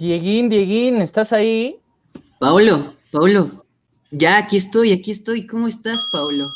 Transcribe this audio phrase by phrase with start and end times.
[0.00, 1.78] Dieguín, Dieguín, ¿estás ahí?
[2.38, 3.66] Paulo, Paulo,
[4.10, 5.46] ya aquí estoy, aquí estoy.
[5.46, 6.50] ¿Cómo estás, Paulo?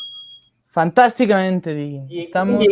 [0.65, 2.07] Fantásticamente, Dieguín.
[2.09, 2.65] Estamos,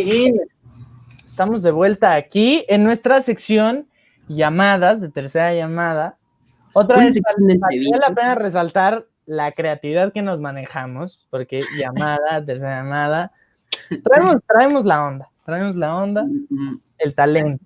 [1.24, 3.86] estamos de vuelta aquí en nuestra sección
[4.26, 6.18] llamadas, de tercera llamada.
[6.72, 13.30] Otra vez, vale la pena resaltar la creatividad que nos manejamos, porque llamada, tercera llamada,
[14.02, 16.80] traemos, traemos la onda, traemos la onda, mm, mm.
[16.98, 17.64] el talento.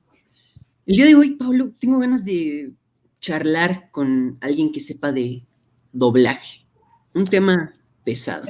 [0.85, 2.75] El día de hoy, Pablo, tengo ganas de
[3.21, 5.45] charlar con alguien que sepa de
[5.93, 6.67] doblaje.
[7.15, 7.75] Un tema
[8.05, 8.47] pesado.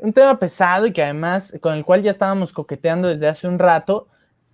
[0.00, 3.58] Un tema pesado y que además con el cual ya estábamos coqueteando desde hace un
[3.58, 4.08] rato,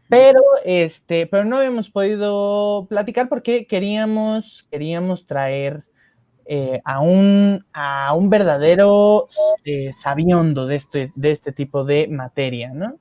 [0.08, 5.84] pero este, pero no habíamos podido platicar porque queríamos, queríamos traer
[6.44, 9.26] eh, a, un, a un verdadero
[9.64, 12.98] eh, sabiondo de este, de este tipo de materia, ¿no?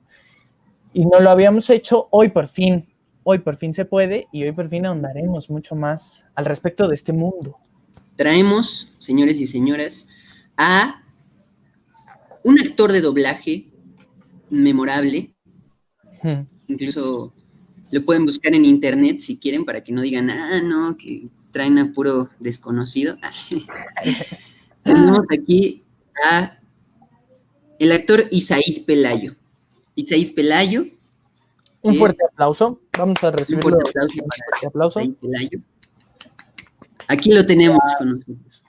[0.94, 2.91] Y no lo habíamos hecho hoy por fin
[3.24, 6.94] hoy por fin se puede y hoy por fin ahondaremos mucho más al respecto de
[6.94, 7.56] este mundo.
[8.16, 10.08] Traemos, señores y señoras,
[10.56, 11.02] a
[12.44, 13.68] un actor de doblaje
[14.50, 15.34] memorable.
[16.68, 17.32] Incluso
[17.90, 21.78] lo pueden buscar en internet si quieren para que no digan, ah, no, que traen
[21.78, 23.16] a puro desconocido.
[24.84, 25.84] Tenemos aquí
[26.24, 26.58] a
[27.78, 29.34] el actor Isaid Pelayo.
[29.94, 30.86] Isaid Pelayo
[31.82, 32.80] un fuerte aplauso.
[32.96, 35.00] Vamos a recibir un fuerte aplauso.
[37.08, 38.64] Aquí lo tenemos con nosotros.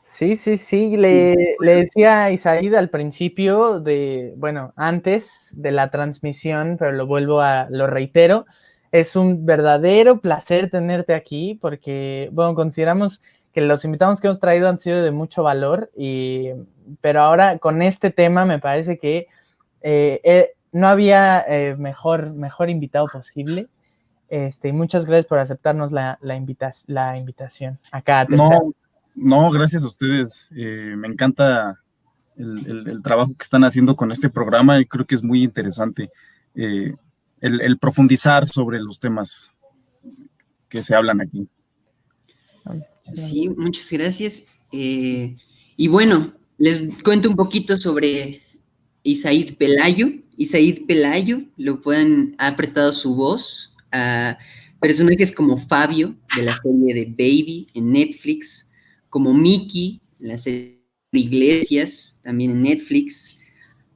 [0.00, 0.96] Sí, sí, sí.
[0.96, 7.66] Le, decía a al principio de, bueno, antes de la transmisión, pero lo vuelvo a,
[7.70, 8.46] lo reitero.
[8.92, 14.68] Es un verdadero placer tenerte aquí porque, bueno, consideramos que los invitados que hemos traído
[14.68, 16.50] han sido de mucho valor, y,
[17.00, 19.28] pero ahora con este tema me parece que
[19.80, 23.68] eh, eh no había eh, mejor, mejor invitado posible.
[24.28, 26.44] Este, muchas gracias por aceptarnos la, la,
[26.88, 28.26] la invitación acá.
[28.28, 28.74] no,
[29.14, 30.48] no, gracias a ustedes.
[30.56, 31.80] Eh, me encanta
[32.36, 36.10] el, trabajo que están haciendo con este programa y creo que es muy interesante
[36.56, 36.92] eh,
[37.40, 39.52] el, profundizar sobre los temas
[40.68, 41.46] que se hablan aquí.
[43.14, 44.48] Sí, muchas gracias.
[44.72, 48.42] y bueno, les cuento un poquito sobre
[49.04, 50.23] Isaid Pelayo.
[50.36, 54.38] Isaid Pelayo lo pueden, ha prestado su voz a
[54.80, 58.70] personajes como Fabio de la serie de Baby en Netflix,
[59.08, 60.80] como Mickey en la serie
[61.12, 63.38] de Iglesias también en Netflix,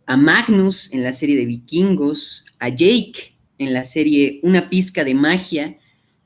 [0.07, 5.15] a Magnus en la serie de Vikingos, a Jake en la serie Una pizca de
[5.15, 5.77] magia.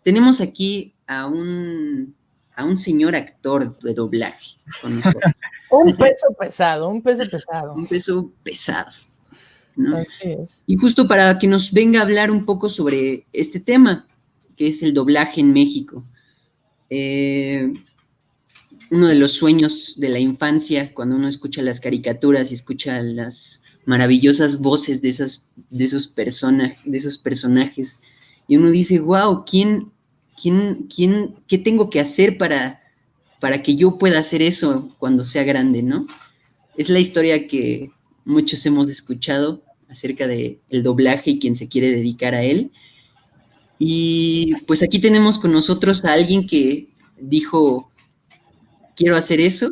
[0.03, 2.15] Tenemos aquí a un,
[2.55, 4.57] a un señor actor de doblaje
[5.73, 7.75] un peso pesado, un peso pesado.
[7.75, 8.91] Un peso pesado.
[10.67, 14.07] Y justo para que nos venga a hablar un poco sobre este tema,
[14.57, 16.05] que es el doblaje en México.
[16.91, 17.73] Eh,
[18.91, 23.63] uno de los sueños de la infancia, cuando uno escucha las caricaturas y escucha las
[23.87, 28.01] maravillosas voces de, esas, de, esos, de esos personajes,
[28.47, 29.91] y uno dice, wow, ¿quién,
[30.41, 32.83] quién, quién, ¿qué tengo que hacer para,
[33.41, 36.07] para que yo pueda hacer eso cuando sea grande, ¿no?
[36.77, 37.91] Es la historia que
[38.25, 42.73] muchos hemos escuchado acerca de el doblaje y quien se quiere dedicar a él.
[43.79, 46.89] Y pues aquí tenemos con nosotros a alguien que
[47.19, 47.91] dijo,
[48.97, 49.71] quiero hacer eso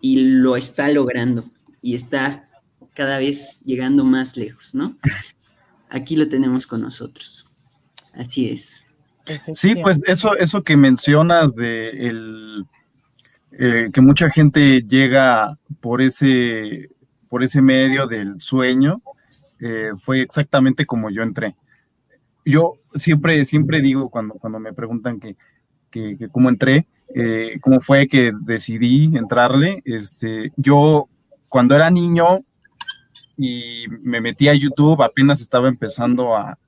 [0.00, 1.50] y lo está logrando
[1.82, 2.48] y está
[2.94, 4.96] cada vez llegando más lejos, ¿no?
[5.88, 7.52] Aquí lo tenemos con nosotros.
[8.14, 8.86] Así es.
[9.54, 12.66] Sí, pues eso, eso que mencionas de el,
[13.52, 16.88] eh, que mucha gente llega por ese
[17.30, 19.00] por ese medio del sueño,
[19.60, 21.56] eh, fue exactamente como yo entré.
[22.44, 25.36] Yo siempre, siempre digo cuando, cuando me preguntan que,
[25.90, 29.80] que, cómo entré, eh, cómo fue que decidí entrarle.
[29.84, 31.08] Este, yo
[31.48, 32.40] cuando era niño
[33.38, 36.58] y me metí a YouTube, apenas estaba empezando a,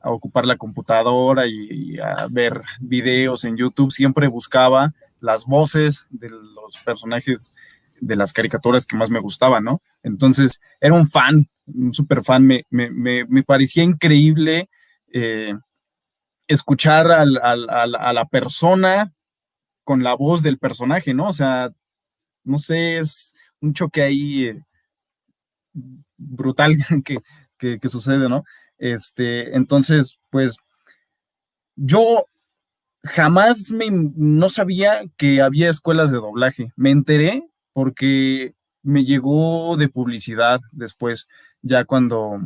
[0.00, 6.28] a ocupar la computadora y, a ver videos en YouTube, siempre buscaba las voces de
[6.30, 7.54] los personajes
[8.00, 9.82] de las caricaturas que más me gustaban, ¿no?
[10.02, 14.68] Entonces, era un fan un super fan, me, me, parecía increíble
[15.12, 15.54] eh,
[16.46, 19.12] escuchar a la persona
[19.84, 21.28] con la voz del personaje, ¿no?
[21.28, 21.70] O sea,
[22.44, 24.62] no sé, es un choque ahí eh,
[26.16, 28.44] brutal que, que, sucede, ¿no?
[28.78, 30.56] Este, entonces, pues
[31.74, 32.26] yo
[33.02, 36.72] jamás me, no sabía que había escuelas de doblaje.
[36.76, 37.48] Me enteré
[37.78, 41.28] porque me llegó de publicidad después,
[41.62, 42.40] ya cuando,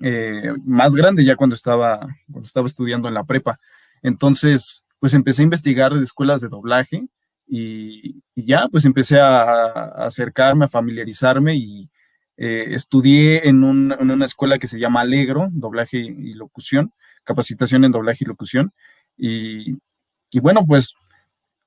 [0.00, 3.60] eh, más grande, ya cuando estaba, cuando estaba estudiando en la prepa.
[4.02, 7.06] Entonces, pues empecé a investigar de escuelas de doblaje
[7.46, 11.88] y, ya, pues empecé a, acercarme, a familiarizarme y
[12.36, 16.92] eh, estudié en, una escuela que se llama Alegro, doblaje y locución,
[17.22, 18.72] capacitación en doblaje y locución.
[19.16, 19.76] Y,
[20.40, 20.92] bueno, pues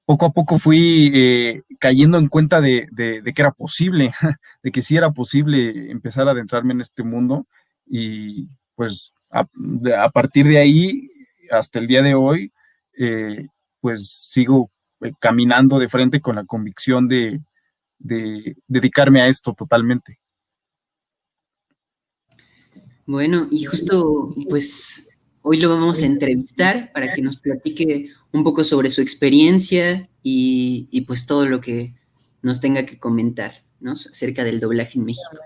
[0.07, 4.13] poco a poco fui eh, cayendo en cuenta de, que era posible,
[4.63, 7.45] de que sí era posible empezar a adentrarme en este mundo
[7.85, 9.45] y pues a,
[10.11, 11.11] partir de ahí
[11.51, 12.53] hasta el día de hoy,
[12.97, 13.47] eh,
[13.81, 14.71] pues sigo
[15.01, 17.41] eh, caminando de frente con la convicción de,
[17.99, 20.19] dedicarme a esto totalmente.
[23.05, 25.09] Bueno, y justo pues
[25.41, 31.01] hoy lo vamos a entrevistar para que nos platique un poco sobre su experiencia y,
[31.07, 31.95] pues todo lo que
[32.41, 33.93] nos tenga que comentar, ¿no?
[33.93, 35.37] Acerca del doblaje en México.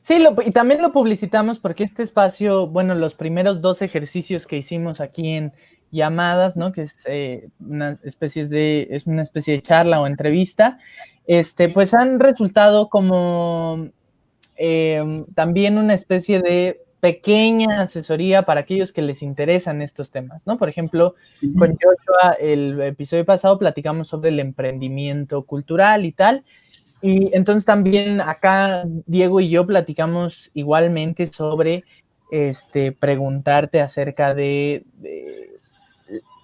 [0.00, 5.00] Sí, y también lo publicitamos porque este espacio, bueno, los primeros dos ejercicios que hicimos
[5.00, 5.52] aquí en
[5.90, 6.72] llamadas, ¿no?
[6.72, 10.78] Que es eh, una especie de, es una especie de charla o entrevista,
[11.26, 13.88] este, pues han resultado como
[14.56, 20.56] em, también una especie de pequeña asesoría para aquellos que les interesan estos temas, ¿no?
[20.56, 21.16] Por ejemplo,
[21.58, 26.44] con Joshua, el episodio pasado platicamos sobre el emprendimiento cultural y tal.
[27.02, 31.84] Y entonces también acá Diego y yo platicamos igualmente sobre
[32.30, 34.86] este, preguntarte acerca de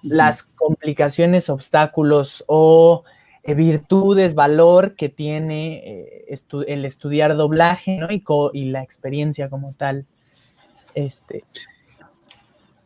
[0.03, 3.05] las complicaciones, obstáculos o
[3.45, 8.09] eh, virtudes, valor que tiene eh, el estudiar doblaje, ¿no?
[8.53, 10.05] Y, la experiencia como tal.
[10.95, 11.45] Este.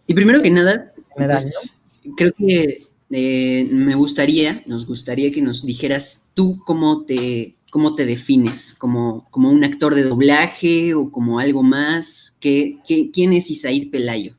[0.07, 1.85] Y primero que nada, pues,
[2.17, 8.07] creo que eh, me gustaría, nos gustaría que nos dijeras tú cómo te, cómo te
[8.07, 12.37] defines, como, como un actor de doblaje o como algo más.
[12.41, 12.79] ¿Qué,
[13.13, 14.35] quién es Isaid Pelayo?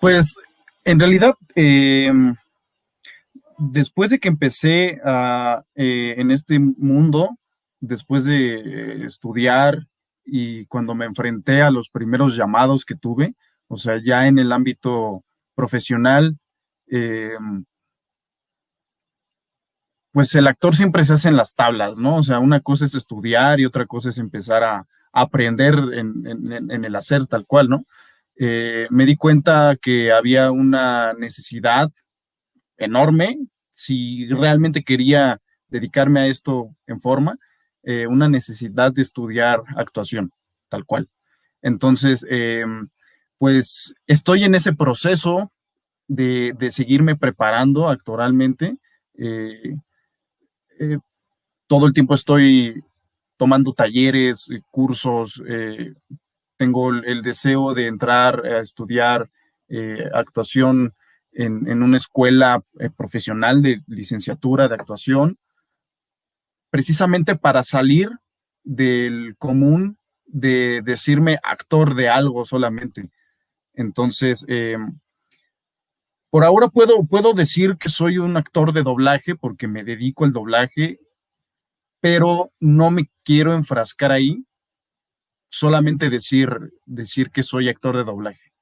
[0.00, 0.34] Pues
[0.84, 2.34] en realidad, em,
[3.58, 4.98] después de que empecé
[5.74, 7.38] eh, en este mundo,
[7.80, 9.86] después de estudiar
[10.30, 13.34] y cuando me enfrenté a los primeros llamados que tuve,
[13.68, 15.24] o sea, ya en el ámbito
[15.54, 16.38] profesional,
[16.88, 17.64] em,
[20.12, 22.16] pues el actor siempre se hace en las tablas, ¿no?
[22.16, 26.94] O sea, una cosa es estudiar y otra cosa es empezar a, aprender en, el
[26.94, 27.84] hacer tal cual, ¿no?
[28.36, 31.90] Eh, me di cuenta que había una necesidad
[32.76, 33.38] enorme,
[33.70, 37.38] si realmente quería dedicarme a esto en forma,
[37.82, 40.32] eh, una necesidad de estudiar actuación,
[40.68, 41.08] tal cual.
[41.62, 42.64] Entonces, eh,
[43.38, 45.52] pues estoy en ese proceso
[46.06, 48.76] de, seguirme preparando actoralmente.
[51.66, 52.82] todo el tiempo estoy
[53.36, 55.42] tomando talleres, cursos,
[56.60, 59.30] tengo el, deseo de entrar a estudiar
[59.70, 60.92] eh, actuación
[61.32, 65.38] en, una escuela eh, profesional de licenciatura de actuación,
[66.70, 68.10] precisamente para salir
[68.62, 73.10] del común de decirme actor de algo solamente.
[73.74, 74.76] Entonces, eh,
[76.30, 80.32] por ahora puedo, puedo decir que soy un actor de doblaje porque me dedico al
[80.32, 81.00] doblaje,
[82.00, 84.44] pero no me quiero enfrascar ahí
[85.48, 86.48] solamente decir,
[86.86, 88.52] decir que soy actor de doblaje.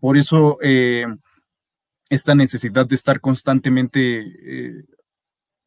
[0.00, 1.06] Por eso eh,
[2.08, 4.84] esta necesidad de estar constantemente eh,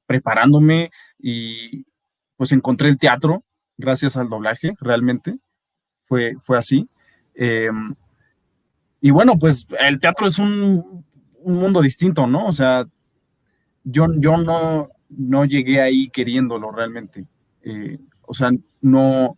[0.10, 0.90] preparándome
[1.20, 1.86] y
[2.36, 3.44] pues encontré el teatro
[3.78, 5.38] gracias al doblaje, realmente.
[6.02, 6.90] Fue, fue así.
[7.36, 7.94] Em,
[9.02, 11.06] y bueno, pues el teatro es un,
[11.46, 12.48] mundo distinto, ¿no?
[12.48, 12.86] O sea,
[13.84, 17.26] yo, yo no, no llegué ahí queriéndolo realmente.
[17.62, 18.52] Eh, o sea,
[18.82, 19.38] no,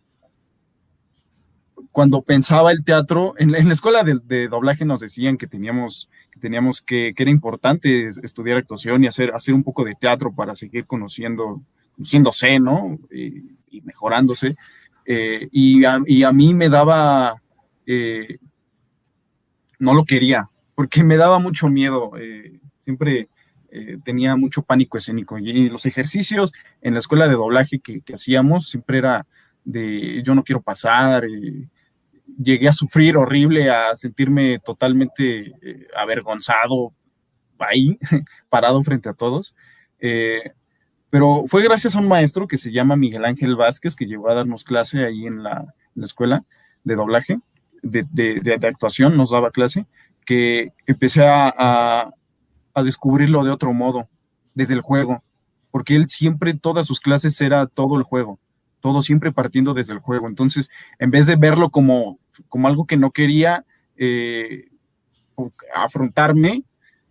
[1.92, 6.80] cuando pensaba el teatro, en la, escuela de, doblaje nos decían que teníamos que, teníamos
[6.80, 11.62] que, era importante estudiar actuación y hacer, un poco de teatro para seguir conociendo,
[11.94, 12.98] conociéndose, ¿no?
[13.10, 14.56] Y, mejorándose.
[15.04, 16.00] Eh, y, a,
[16.32, 17.42] mí me daba,
[17.86, 18.38] eh,
[19.78, 22.12] no lo quería, porque me daba mucho miedo.
[22.18, 23.28] Eh, siempre
[24.04, 25.38] tenía mucho pánico escénico.
[25.38, 29.26] Y los ejercicios en la escuela de doblaje que hacíamos siempre era
[29.64, 31.24] de yo no quiero pasar.
[32.38, 36.92] Llegué a sufrir horrible, a sentirme totalmente eh, avergonzado
[37.58, 37.98] ahí,
[38.48, 39.54] parado frente a todos.
[39.98, 40.52] Eh,
[41.10, 44.34] pero fue gracias a un maestro que se llama Miguel Ángel Vázquez, que llegó a
[44.34, 46.44] darnos clase ahí en la, escuela
[46.84, 47.38] de doblaje,
[47.82, 49.86] de, actuación, nos daba clase,
[50.24, 52.12] que empecé a,
[52.74, 54.08] a descubrirlo de otro modo,
[54.54, 55.22] desde el juego,
[55.70, 58.38] porque él siempre, todas sus clases era todo el juego,
[58.82, 60.28] todo siempre partiendo desde el juego.
[60.28, 63.64] Entonces, en vez de verlo como, como algo que no quería
[63.96, 64.68] eh,
[65.74, 66.64] afrontarme,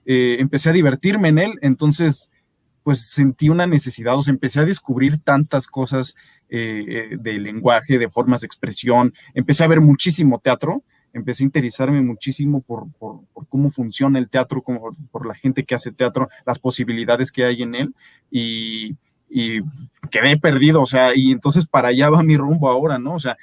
[0.05, 1.53] eh, empecé a divertirme en él.
[1.61, 2.29] Entonces,
[2.83, 6.15] pues sentí una necesidad, o sea, empecé a descubrir tantas cosas
[6.49, 12.01] eh, de lenguaje, de formas de expresión, empecé a ver muchísimo teatro empecé a interesarme
[12.01, 12.87] muchísimo por,
[13.49, 17.61] cómo funciona el teatro, como, por la gente que hace teatro, las posibilidades que hay
[17.63, 17.95] en él
[18.29, 18.95] y,
[20.09, 23.15] quedé perdido, o sea, y entonces para allá va mi rumbo ahora, ¿no?
[23.15, 23.37] O sea,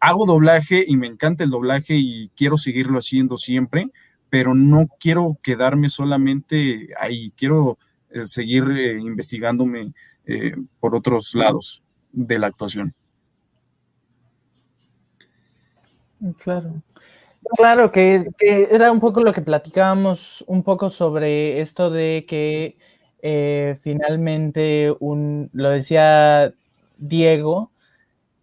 [0.00, 3.88] hago doblaje y me encanta el doblaje y quiero seguirlo haciendo siempre,
[4.28, 7.78] pero no quiero quedarme solamente ahí, quiero
[8.10, 9.92] eh, seguir eh, investigándome
[10.26, 12.94] eh, por otros lados de la actuación.
[16.42, 16.82] Claro.
[17.56, 18.24] Claro, que,
[18.70, 22.78] era un poco lo que platicábamos un poco sobre esto de que
[23.22, 26.52] eh, finalmente, un, lo decía
[26.98, 27.70] Diego,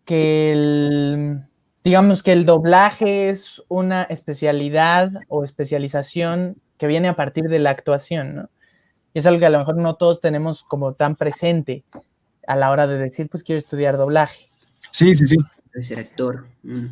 [0.06, 1.42] que el,
[1.84, 7.72] digamos que el doblaje es una especialidad o especialización que viene a partir de la
[7.72, 8.50] actuación, ¿no?
[9.14, 11.84] Y es algo que a lo mejor no todos tenemos como tan presente
[12.48, 14.50] a la hora de decir, pues quiero estudiar doblaje.
[14.92, 15.38] Sí, sí, sí.
[15.82, 16.48] ser actor.
[16.64, 16.86] Mm.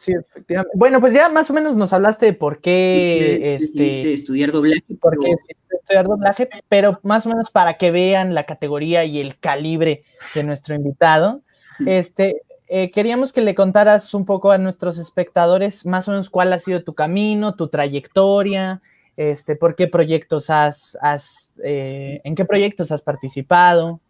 [0.00, 0.72] Sí, efectivamente.
[0.78, 4.82] Bueno, pues ya más o menos nos hablaste de por qué este, estudiar doblaje.
[4.98, 5.34] Por qué
[5.68, 10.04] estudiar doblaje, pero más o menos para que vean la categoría y el calibre
[10.34, 11.42] de nuestro invitado.
[11.84, 16.54] Este, eh, queríamos que le contaras un poco a nuestros espectadores más o menos cuál
[16.54, 18.80] ha sido tu camino, tu trayectoria,
[19.18, 24.00] este, por qué proyectos has, has eh, en qué proyectos has participado,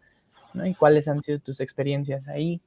[0.53, 0.65] ¿no?
[0.65, 2.61] Y cuáles han sido tus experiencias ahí.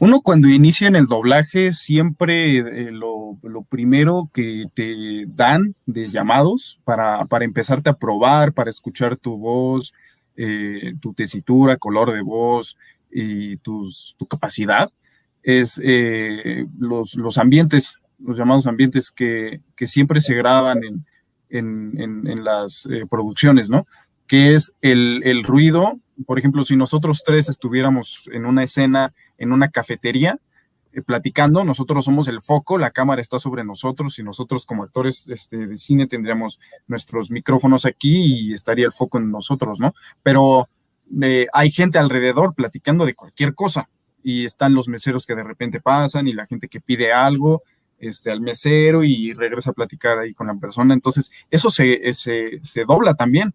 [0.00, 6.80] Uno cuando inicia en el doblaje, siempre eh, lo, primero que te dan de llamados
[6.84, 9.92] para, para, empezarte a probar, para escuchar tu voz,
[10.36, 12.76] eh, tu tesitura, color de voz
[13.10, 13.88] y tu
[14.28, 14.88] capacidad,
[15.42, 21.06] es eh, los, los, ambientes, los llamados ambientes que, que siempre se graban en,
[21.50, 23.86] en, en, las producciones, ¿no?
[24.26, 29.52] Que es el, el ruido, por ejemplo, si nosotros tres estuviéramos en una escena en
[29.52, 30.38] una cafetería
[30.92, 35.26] eh, platicando, nosotros somos el foco, la cámara está sobre nosotros y nosotros como actores
[35.28, 39.94] este, de cine tendríamos nuestros micrófonos aquí y estaría el foco en nosotros, ¿no?
[40.22, 40.68] Pero
[41.20, 43.88] eh, hay gente alrededor platicando de cualquier cosa
[44.22, 47.62] y están los meseros que de repente pasan y la gente que pide algo
[47.98, 50.94] este, al mesero y regresa a platicar ahí con la persona.
[50.94, 53.54] Entonces, eso se, se, se dobla también.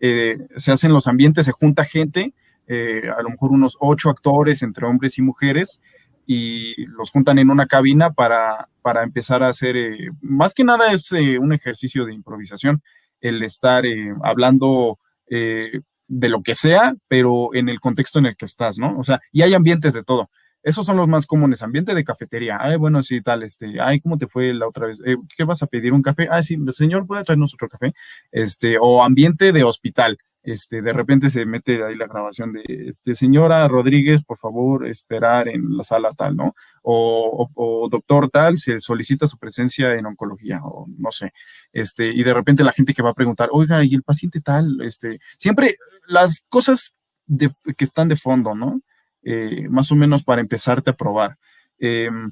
[0.00, 2.34] Eh, se hacen los ambientes, se junta gente
[2.72, 5.80] eh, a lo mejor unos ocho actores entre hombres y mujeres
[6.24, 10.92] y los juntan en una cabina para, para empezar a hacer, eh, más que nada
[10.92, 12.80] es eh, un ejercicio de improvisación,
[13.20, 13.82] el estar
[14.22, 18.98] hablando de lo que sea, pero en el contexto en el que estás, ¿no?
[18.98, 20.30] O sea, y hay ambientes de todo.
[20.62, 22.58] Esos son los más comunes, ambiente de cafetería.
[22.60, 25.00] Ay, bueno, sí, tal, este, ay, ¿cómo te fue la otra vez?
[25.36, 25.92] ¿Qué vas a pedir?
[25.92, 26.28] ¿Un café?
[26.30, 27.92] Ah, sí, señor, ¿puede traernos otro café?
[28.30, 33.14] Este, o ambiente de hospital este, de repente se mete ahí la grabación de, este,
[33.14, 36.54] señora Rodríguez, por favor, esperar en la sala tal, ¿no?
[36.82, 41.32] O, doctor tal, se solicita su presencia en oncología, o no sé,
[41.72, 44.80] este, y de repente la gente que va a preguntar, oiga, ¿y el paciente tal?
[44.82, 45.76] Este, siempre
[46.08, 46.94] las cosas
[47.28, 48.80] que están de fondo, ¿no?
[49.22, 51.36] Eh, más o menos para empezarte a probar.
[51.78, 52.30] Em,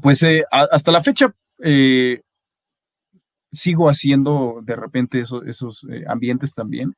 [0.00, 2.22] pues eh, hasta la fecha, eh,
[3.50, 6.94] sigo haciendo de repente esos ambientes también,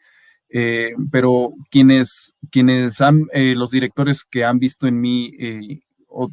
[1.11, 6.31] pero quienes, quienes han, los directores que han visto en mí o,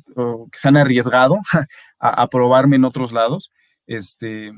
[0.51, 1.39] que se han arriesgado
[1.99, 3.51] a, probarme en otros lados,
[3.87, 4.53] este,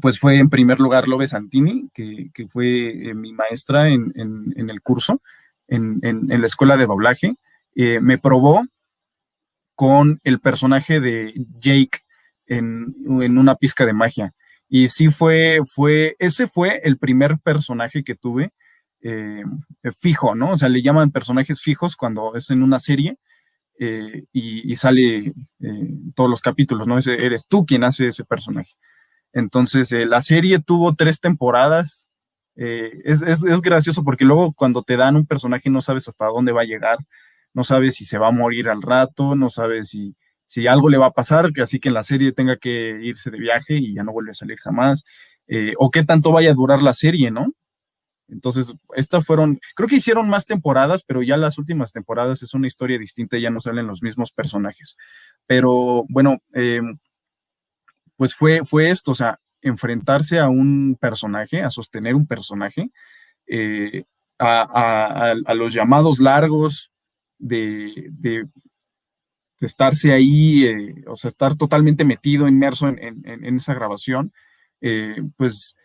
[0.00, 4.12] pues fue en primer lugar Lobe Santini, que, fue mi maestra en,
[4.56, 5.20] el curso,
[5.74, 7.36] en, la escuela de doblaje,
[7.74, 8.64] me probó
[9.74, 12.00] con el personaje de Jake
[12.46, 14.32] en, en una pizca de magia.
[14.68, 18.52] Y sí fue, fue, ese fue el primer personaje que tuve
[19.02, 19.42] eh,
[19.98, 20.52] fijo, ¿no?
[20.52, 23.18] O sea, le llaman personajes fijos cuando es en una serie
[23.78, 26.98] eh, y, sale eh, todos los capítulos, ¿no?
[26.98, 28.74] eres tú quien hace ese personaje.
[29.32, 32.08] Entonces, la serie tuvo tres temporadas.
[32.54, 36.62] Es, es, gracioso porque luego cuando te dan un personaje no sabes hasta dónde va
[36.62, 36.98] a llegar.
[37.54, 40.16] no sabe si se va a morir al rato, no sabe si,
[40.46, 43.30] si algo le va a pasar, que así que en la serie tenga que irse
[43.30, 45.04] de viaje y ya no vuelve a salir jamás,
[45.48, 47.52] eh, o qué tanto vaya a durar la serie, ¿no?
[48.28, 52.66] Entonces, estas fueron, creo que hicieron más temporadas, pero ya las últimas temporadas es una
[52.66, 54.96] historia distinta, ya no salen los mismos personajes.
[55.46, 56.98] Pero bueno, em,
[58.16, 62.90] pues fue, fue esto, o sea, enfrentarse a un personaje, a sostener un personaje,
[63.46, 64.04] eh,
[64.38, 66.90] a, los llamados largos
[67.38, 68.46] de, de,
[69.60, 74.32] estarse ahí, eh, o sea, estar totalmente metido, inmerso en, esa grabación,
[74.80, 75.76] eh, pues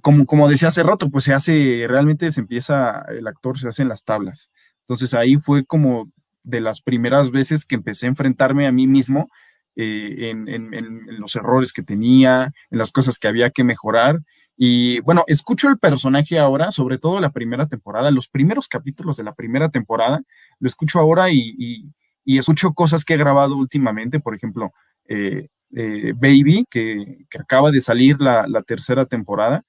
[0.00, 3.82] como, como decía hace rato, pues se hace, realmente se empieza, el actor se hace
[3.82, 4.48] en las tablas.
[4.82, 6.10] Entonces ahí fue como
[6.44, 9.28] de las primeras veces que empecé a enfrentarme a mí mismo
[9.74, 14.20] eh, en, los errores que tenía, en las cosas que había que mejorar.
[14.56, 19.24] Y bueno, escucho el personaje ahora, sobre todo la primera temporada, los primeros capítulos de
[19.24, 20.22] la primera temporada,
[20.58, 21.90] lo escucho ahora y,
[22.26, 24.72] escucho cosas que he grabado últimamente, por ejemplo,
[25.08, 29.64] eh, eh, Baby, que, acaba de salir la, tercera temporada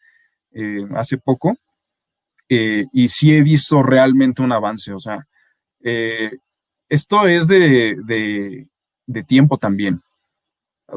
[0.95, 1.55] hace poco,
[2.49, 5.25] y sí he visto realmente un avance, o sea,
[6.89, 8.67] esto es de,
[9.27, 10.01] tiempo también.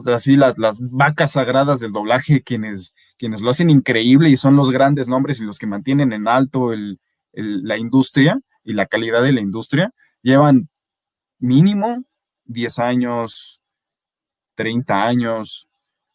[0.06, 4.70] Así las, las vacas sagradas del doblaje, quienes, quienes lo hacen increíble y son los
[4.70, 6.72] grandes nombres y los que mantienen en alto
[7.32, 10.68] la industria y la calidad de la industria, llevan
[11.38, 12.04] mínimo
[12.44, 13.60] 10 años,
[14.56, 15.68] 30 años.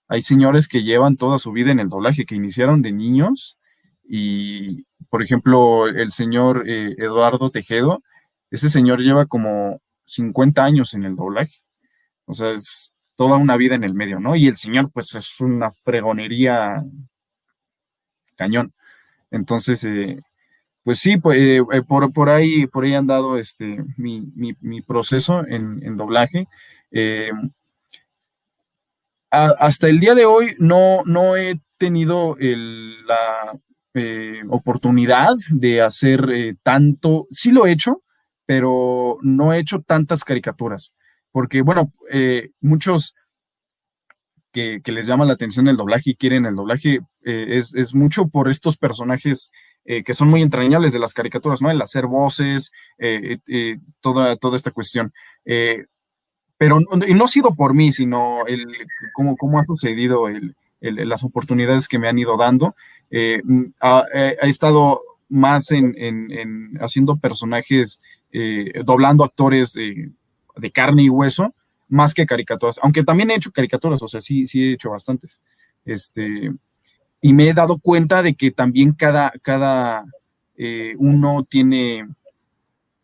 [0.08, 3.58] Hay señores que llevan toda su vida en el doblaje, que iniciaron de niños
[4.04, 8.04] y, por ejemplo, el señor eh, Eduardo Tejedo,
[8.50, 11.62] ese señor lleva como 50 años en el doblaje.
[12.32, 14.38] O sea, es toda una vida en el medio, ¿no?
[14.38, 16.82] Y el señor, pues, es una fregonería
[18.38, 18.74] cañón.
[19.32, 20.18] Entonces, eh,
[20.84, 25.98] pues sí, pues, eh, eh, por, ahí, por ahí han dado este, mi, proceso en,
[25.98, 26.48] doblaje.
[29.30, 33.60] hasta el día de hoy no, no he tenido la
[34.50, 38.04] oportunidad de hacer tanto, sí lo he hecho,
[38.46, 40.96] pero no he hecho tantas caricaturas,
[41.32, 43.16] porque bueno, eh, muchos
[44.52, 48.50] que, les llama la atención el doblaje y quieren el doblaje eh, es, mucho por
[48.50, 49.52] estos personajes
[49.86, 51.72] eh, que son muy entrañables de las caricaturas, ¿no?
[51.72, 52.72] El hacer voces,
[54.02, 55.14] toda, toda esta cuestión.
[56.58, 58.68] pero y no ha sido por mí, sino el,
[59.14, 62.76] cómo, cómo ha sucedido el, las oportunidades que me han ido dando.
[63.80, 64.06] ha,
[64.44, 68.02] estado más en haciendo personajes
[68.84, 69.76] doblando actores
[70.56, 71.54] de carne y hueso,
[71.88, 75.42] más que caricaturas, aunque también he hecho caricaturas, o sea, sí, sí he hecho bastantes.
[75.84, 76.52] Este,
[77.22, 80.06] y me he dado cuenta de que también cada, cada
[80.58, 82.08] eh, uno tiene,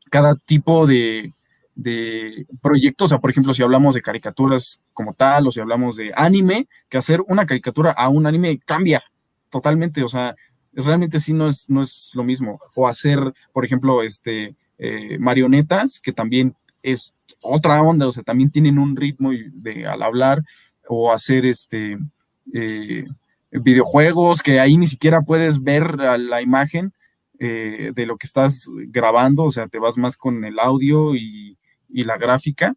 [0.09, 1.33] cada tipo de,
[1.75, 5.95] de proyectos, o sea, por ejemplo, si hablamos de caricaturas como tal, o si hablamos
[5.95, 9.03] de anime, que hacer una caricatura a un anime cambia
[9.49, 10.35] totalmente, o sea,
[10.73, 12.59] realmente sí no es, no es lo mismo.
[12.75, 13.19] O hacer,
[13.53, 16.55] por ejemplo, este, eh, marionetas, que también
[16.91, 20.43] es otra onda, o sea, también tienen un ritmo de, al hablar,
[20.87, 21.97] o hacer este
[22.53, 23.05] eh,
[23.51, 26.93] videojuegos, que ahí ni siquiera puedes ver la imagen
[27.39, 31.57] eh, de lo que estás grabando, o sea, te vas más con el audio y,
[31.89, 32.73] la gráfica,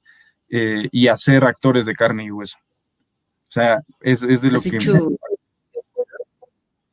[0.49, 2.59] y hacer actores de carne y hueso.
[3.49, 4.79] O sea, es, de lo que...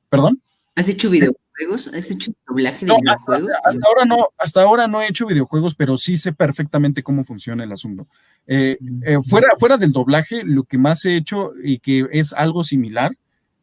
[0.09, 0.41] ¿Perdón?
[0.75, 1.09] ¿Has hecho
[1.57, 1.75] video?
[1.75, 3.51] ¿Has hecho doblaje de videojuegos?
[3.63, 7.63] Hasta, ahora no, hasta ahora no he hecho videojuegos, pero sí sé perfectamente cómo funciona
[7.63, 8.07] el asunto.
[8.45, 12.63] Eh, eh, fuera, fuera del doblaje, lo que más he hecho y que es algo
[12.63, 13.11] similar,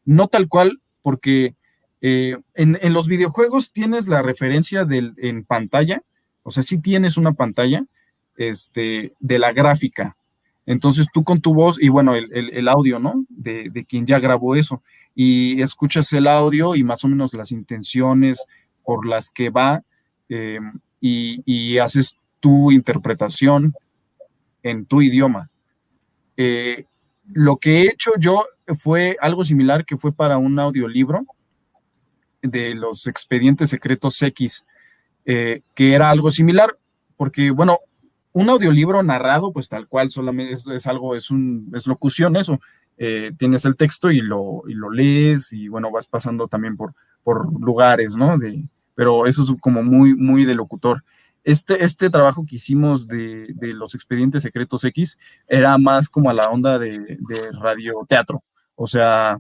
[0.05, 1.55] no tal cual, porque
[2.01, 6.03] eh, en, los videojuegos tienes la referencia del, en pantalla,
[6.43, 7.87] o sea, sí tienes una pantalla
[8.37, 10.17] este, de la gráfica.
[10.67, 13.25] Entonces tú con tu voz y bueno, el, audio, ¿no?
[13.29, 14.83] De, de, quien ya grabó eso
[15.15, 18.45] y escuchas el audio y más o menos las intenciones
[18.85, 19.83] por las que va
[20.29, 20.59] eh,
[21.01, 23.75] y, haces tu interpretación
[24.63, 25.51] en tu idioma.
[26.37, 26.87] Eh,
[27.33, 28.45] lo que he hecho yo
[28.77, 31.25] fue algo similar que fue para un audiolibro
[32.43, 34.65] de los expedientes secretos X,
[35.25, 36.79] eh, que era algo similar,
[37.17, 37.79] porque bueno,
[38.33, 42.61] un audiolibro narrado, pues tal cual, solamente es, es algo, es un, es locución eso,
[42.97, 46.95] eh, tienes el texto y lo, y lo lees y bueno, vas pasando también por,
[47.23, 48.39] por lugares, ¿no?
[48.39, 51.03] De, pero eso es como muy, muy de locutor.
[51.43, 56.35] Este, este trabajo que hicimos de, de los expedientes secretos X era más como a
[56.35, 58.43] la onda de, de radioteatro,
[58.77, 59.39] o sea,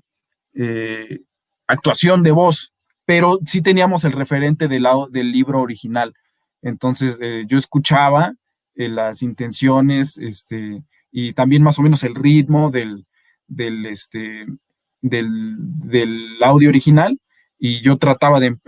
[0.53, 1.23] eh,
[1.67, 2.73] actuación de voz,
[3.07, 6.15] pero sí teníamos el referente del, del libro original.
[6.61, 8.35] Entonces eh, yo escuchaba
[8.75, 13.07] eh, las intenciones este, y también más o menos el ritmo del,
[13.47, 14.47] del, este,
[15.01, 17.19] del, audio original
[17.59, 18.59] y yo trataba de,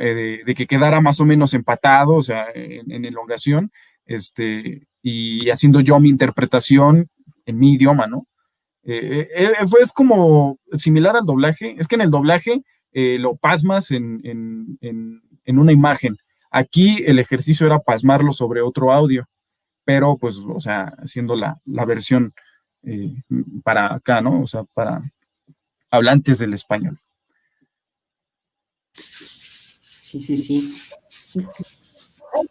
[0.56, 3.70] que quedara más o menos empatado, o sea, en, en elongación,
[4.06, 7.08] este, y haciendo yo mi interpretación
[7.44, 8.26] en mi idioma, ¿no?
[8.88, 12.62] Eh, eh, eh, es como similar al doblaje, es que en el doblaje
[12.92, 14.22] lo pasmas en,
[15.46, 16.16] una imagen.
[16.50, 19.28] Aquí el ejercicio era pasmarlo sobre otro audio,
[19.84, 22.32] pero pues, o sea, haciendo la, la versión
[23.62, 24.42] para acá, ¿no?
[24.42, 25.02] O sea, para
[25.90, 26.98] hablantes del español.
[29.96, 30.76] Sí, sí, sí.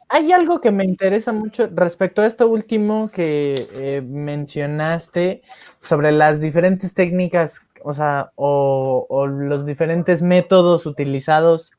[0.10, 5.43] Hay algo que me interesa mucho respecto a esto último que eh, mencionaste
[5.80, 11.71] sobre las diferentes técnicas, o sea, o, los diferentes métodos utilizados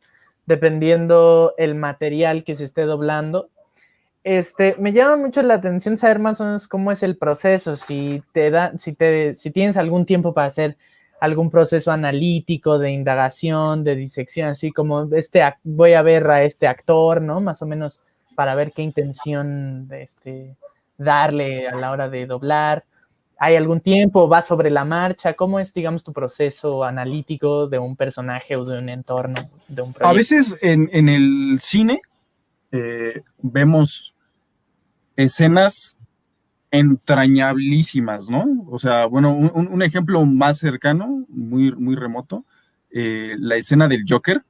[0.47, 3.51] dependiendo el material que se esté doblando.
[4.27, 8.25] Este, me llama mucho la atención saber más o menos cómo es el proceso, si
[8.33, 10.77] te da, si te, si tienes algún tiempo para hacer
[11.21, 16.67] algún proceso analítico de indagación, de disección, así como este voy a ver a este
[16.67, 17.41] actor, ¿no?
[17.41, 18.01] Más o menos
[18.35, 20.57] para ver qué intención este,
[20.99, 22.85] darle a la hora de doblar.
[23.39, 24.29] ¿Hay algún tiempo?
[24.29, 25.35] ¿Va sobre la marcha?
[25.35, 29.95] ¿Cómo es, digamos, tu proceso analítico de un personaje o de un entorno, de un
[30.01, 32.01] A veces en, el cine
[32.73, 34.15] eh, vemos
[35.17, 35.99] escenas
[36.71, 38.45] entrañablísimas, ¿no?
[38.69, 42.45] O sea, bueno, un, ejemplo más cercano, muy, muy remoto,
[42.91, 44.43] eh, la escena del Joker,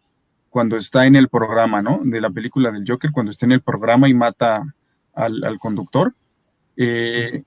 [0.51, 2.01] cuando está en el programa, ¿no?
[2.03, 4.75] De la película del Joker, cuando está en el programa y mata
[5.15, 6.15] al, conductor.
[6.77, 7.43] Eh,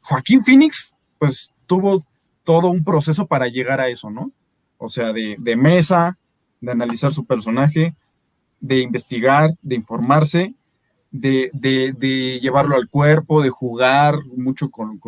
[0.00, 2.04] Joaquín Phoenix, pues tuvo
[2.44, 4.32] todo un proceso para llegar a eso, ¿no?
[4.78, 6.18] O sea, de mesa,
[6.60, 7.94] de analizar su personaje,
[8.60, 10.54] de investigar, de informarse
[11.12, 14.98] de, llevarlo al cuerpo, de jugar mucho con,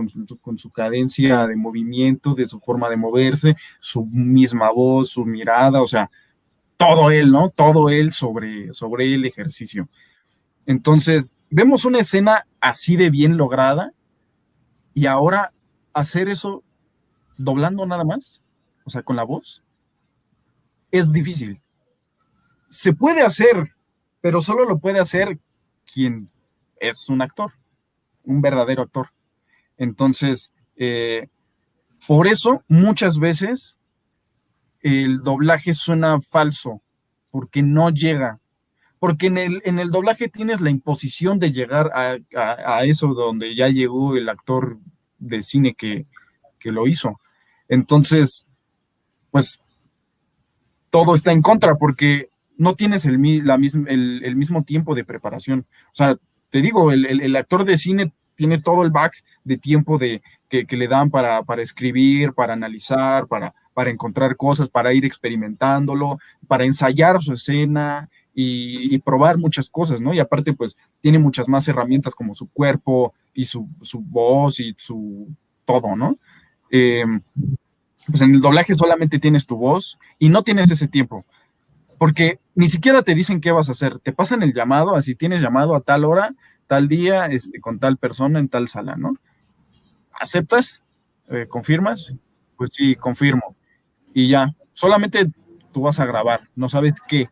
[0.59, 5.87] su, cadencia de movimiento, de su forma de moverse, su misma voz, su mirada, o
[5.87, 6.11] sea,
[6.77, 7.49] todo él, ¿no?
[7.49, 9.89] Todo él sobre, sobre el ejercicio.
[10.67, 13.93] Entonces, vemos una escena así de bien lograda
[14.93, 15.53] y ahora
[15.93, 16.63] hacer eso
[17.37, 18.43] doblando nada más,
[18.85, 19.63] o sea, con la voz,
[20.91, 21.61] es difícil.
[22.69, 23.73] Se puede hacer,
[24.21, 25.39] pero solo lo puede hacer
[25.93, 26.31] quien
[26.79, 27.53] es un actor,
[28.25, 29.09] un verdadero actor.
[29.77, 31.29] Entonces, eh,
[32.07, 33.79] por eso muchas veces
[34.81, 36.83] el doblaje suena falso,
[37.31, 38.39] porque no llega.
[38.99, 43.69] Porque en el, en el doblaje tienes la imposición de llegar a, eso donde ya
[43.69, 44.79] llegó el actor
[45.19, 46.07] de cine que,
[46.65, 47.21] lo hizo.
[47.69, 48.47] Entonces,
[49.31, 49.61] pues
[50.89, 55.67] todo está en contra, porque no tienes el, el, mismo tiempo de preparación.
[55.87, 56.17] O sea,
[56.51, 59.15] te digo, el, actor de cine tiene todo el back
[59.45, 63.55] de tiempo de, que, le dan para, escribir, para analizar, para,
[63.91, 70.15] encontrar cosas, para ir experimentándolo, para ensayar su escena y, probar muchas cosas, ¿no?
[70.15, 73.69] Y aparte, pues, tiene muchas más herramientas como su cuerpo y su,
[74.01, 75.29] voz y su
[75.65, 76.19] todo, ¿no?
[76.71, 77.21] Em,
[78.07, 81.25] pues en el doblaje solamente tienes tu voz y no tienes ese tiempo
[82.05, 85.41] porque ni siquiera te dicen qué vas a hacer, te pasan el llamado, así tienes
[85.41, 86.35] llamado a tal hora,
[86.67, 89.15] tal día, este, con tal persona en tal sala, ¿no?
[90.13, 90.83] ¿Aceptas?
[91.31, 92.13] Eh, ¿Confirmas?
[92.59, 93.57] Pues sí, confirmo.
[94.13, 95.33] Y ya, solamente
[95.73, 97.31] tú vas a grabar, no sabes qué.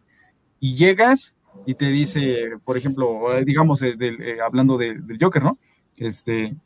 [0.58, 3.94] Y llegas y te dice, por ejemplo, eh, digamos, eh,
[4.42, 5.58] hablando del Joker, ¿no?
[5.98, 6.56] Este,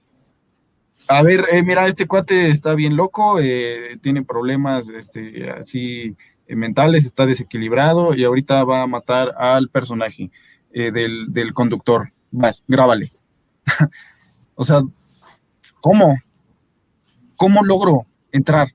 [1.08, 3.40] a ver, mira, este cuate está bien loco,
[4.00, 10.30] tiene problemas, este, así eh, mentales, está desequilibrado y ahorita va a matar al personaje
[10.72, 12.12] eh, del, conductor.
[12.30, 13.10] Vas, grábale.
[14.54, 14.82] o sea,
[15.80, 16.18] ¿cómo?
[17.36, 18.68] ¿Cómo logro entrar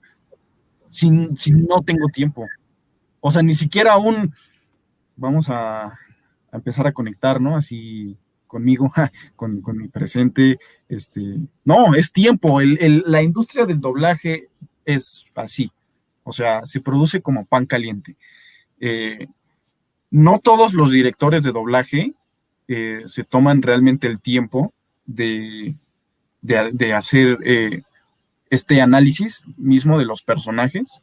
[0.90, 2.48] si, no tengo tiempo?
[3.20, 4.34] O sea, ni siquiera aún
[5.16, 5.98] vamos a,
[6.52, 7.56] empezar a conectar, ¿no?
[7.56, 8.92] Así conmigo,
[9.36, 10.58] con, mi presente.
[10.90, 11.22] Este,
[11.64, 12.60] no, es tiempo.
[12.62, 14.50] la industria del doblaje
[14.86, 15.72] es así.
[16.24, 18.16] O sea, se produce como pan caliente.
[18.80, 19.28] Eh,
[20.10, 22.14] no todos los directores de doblaje
[22.68, 24.74] eh, se toman realmente el tiempo
[25.06, 25.76] de,
[26.96, 27.84] hacer eh,
[28.50, 31.02] este análisis mismo de los personajes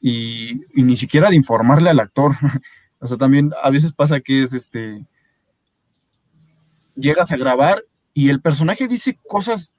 [0.00, 2.32] y, ni siquiera de informarle al actor.
[2.98, 5.04] o sea, también a veces pasa que es este,
[6.94, 9.74] llegas a grabar y el personaje dice cosas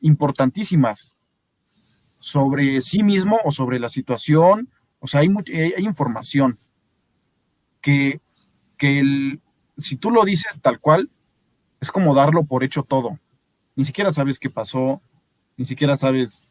[0.00, 1.16] importantísimas
[2.20, 4.68] sobre sí mismo o sobre la situación.
[5.00, 5.28] O sea, hay,
[5.76, 6.58] hay información
[7.80, 8.20] que,
[8.76, 9.38] que
[9.76, 11.10] si tú lo dices tal cual,
[11.80, 13.18] es como darlo por hecho todo.
[13.74, 15.00] Ni siquiera sabes qué pasó,
[15.56, 16.50] ni siquiera sabes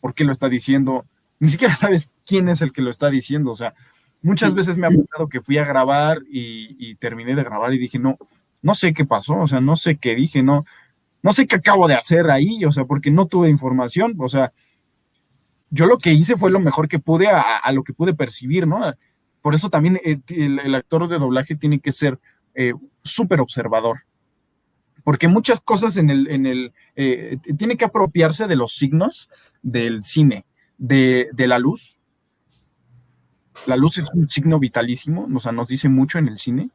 [0.00, 1.06] por qué lo está diciendo,
[1.38, 3.50] ni siquiera sabes quién es el que lo está diciendo.
[3.50, 3.74] O sea,
[4.22, 7.98] muchas veces me ha pasado que fui a grabar y, terminé de grabar y dije,
[7.98, 8.18] no,
[8.62, 10.64] no sé qué pasó, o sea, no sé qué dije, no,
[11.24, 14.52] no sé qué acabo de hacer ahí, o sea, porque no tuve información, o sea,
[15.70, 18.92] yo lo que hice fue lo mejor que pude a, lo que pude percibir, ¿no?
[19.40, 22.20] Por eso también eh, el, actor de doblaje tiene que ser
[22.54, 24.00] eh, súper observador,
[25.02, 29.30] porque muchas cosas en el, en el eh, tiene que apropiarse de los signos
[29.62, 30.44] del cine,
[30.76, 31.98] de, la luz.
[33.66, 36.68] La luz es un signo vitalísimo, o sea, nos dice mucho en el cine,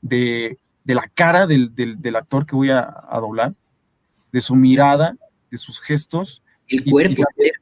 [0.00, 3.54] de, la cara del, actor que voy a, doblar,
[4.36, 5.16] de su mirada,
[5.50, 6.42] de sus gestos.
[6.68, 7.22] El cuerpo.
[7.38, 7.52] el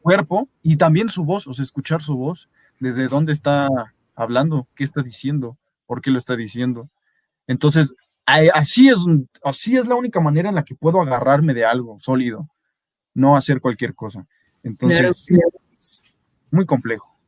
[0.00, 3.68] cuerpo y también su voz, o sea, escuchar su voz, desde dónde está
[4.14, 6.88] hablando, qué está diciendo, por qué lo está diciendo.
[7.48, 8.98] Entonces, así es,
[9.42, 12.48] así es la única manera en la que puedo agarrarme de algo sólido,
[13.14, 14.24] no hacer cualquier cosa.
[14.62, 15.26] Entonces,
[16.52, 17.18] muy complejo.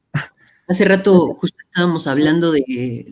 [0.69, 3.05] Hace rato justo estábamos hablando de,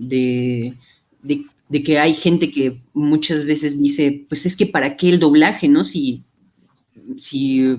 [1.25, 1.47] de,
[1.81, 5.85] que hay gente que muchas veces dice, pues es que para qué el doblaje, ¿no?
[5.85, 6.25] Si,
[7.17, 7.77] si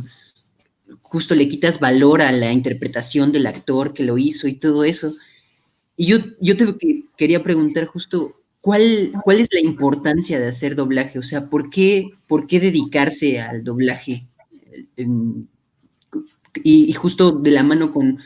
[1.01, 5.13] justo le quitas valor a la interpretación del actor que lo hizo y todo eso.
[5.95, 6.65] Y yo, yo te
[7.17, 11.19] quería preguntar justo, ¿cuál, ¿cuál es la importancia de hacer doblaje?
[11.19, 14.25] O sea, ¿por qué, por qué dedicarse al doblaje?
[16.63, 18.19] Y, justo de la mano con,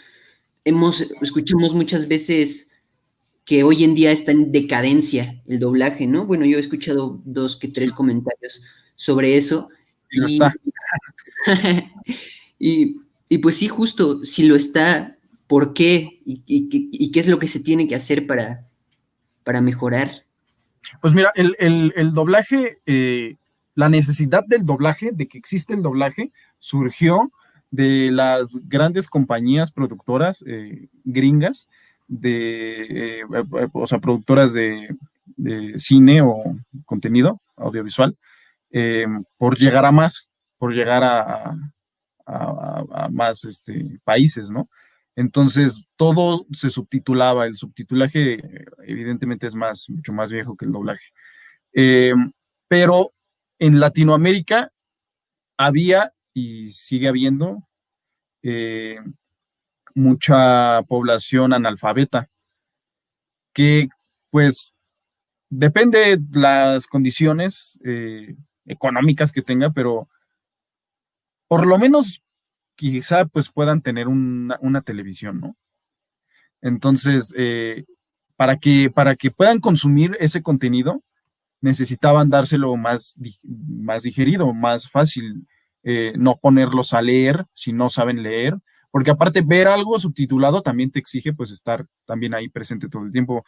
[0.64, 2.72] hemos, escuchamos muchas veces
[3.48, 6.26] que hoy en día está en decadencia el doblaje, ¿no?
[6.26, 8.62] Bueno, yo he escuchado dos que tres comentarios
[8.96, 9.70] sobre eso.
[10.12, 10.38] Y,
[13.30, 16.20] y, pues sí, justo, si lo está, ¿por qué?
[16.26, 18.68] ¿Y, qué es lo que se tiene que hacer para,
[19.46, 20.12] para mejorar?
[21.02, 23.38] Pues mira, el, doblaje, eh,
[23.76, 27.32] la necesidad del doblaje, de que existe el doblaje, surgió
[27.72, 31.70] de las grandes compañías productoras eh, gringas,
[32.08, 33.24] de, eh,
[33.74, 34.90] o sea, productoras de,
[35.78, 36.44] cine o
[36.86, 38.18] contenido audiovisual,
[38.72, 39.06] eh,
[39.38, 41.54] por llegar a más, por llegar a,
[43.12, 44.70] más este, países, ¿no?
[45.16, 48.40] Entonces, todo se subtitulaba, el subtitulaje
[48.86, 51.08] evidentemente es más, mucho más viejo que el doblaje.
[52.68, 53.14] pero
[53.60, 54.72] en Latinoamérica
[55.58, 57.68] había y sigue habiendo
[58.44, 59.00] eh,
[59.98, 62.30] mucha población analfabeta,
[63.54, 63.90] que
[64.30, 64.72] pues
[65.50, 70.08] depende de las condiciones eh, económicas que tenga, pero
[71.48, 72.22] por lo menos
[72.76, 75.58] quizá pues puedan tener una, televisión, ¿no?
[76.62, 77.86] Entonces, eh,
[78.36, 81.04] para, que, para que puedan consumir ese contenido,
[81.60, 85.48] necesitaban dárselo más, más digerido, más fácil,
[85.84, 88.58] eh, no ponerlos a leer si no saben leer,
[88.92, 93.12] porque aparte ver algo subtitulado también te exige pues estar también ahí presente todo el
[93.12, 93.46] tiempo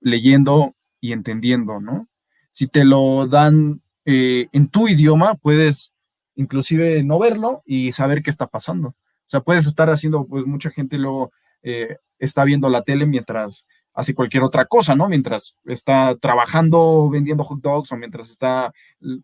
[0.00, 2.08] leyendo y entendiendo, ¿no?
[2.52, 5.92] Si te lo dan eh, en tu idioma, puedes
[6.34, 8.88] inclusive no verlo y saber qué está pasando.
[8.88, 8.94] O
[9.26, 14.14] sea, puedes estar haciendo, pues mucha gente luego eh, está viendo la tele mientras hace
[14.14, 15.08] cualquier otra cosa, ¿no?
[15.08, 18.72] Mientras está trabajando vendiendo hot dogs o mientras está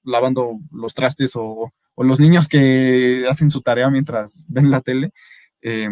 [0.04, 5.12] lavando los trastes o, o los niños que hacen su tarea mientras ven la tele,
[5.62, 5.88] eh,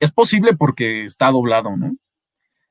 [0.00, 1.96] es posible porque está doblado, ¿no?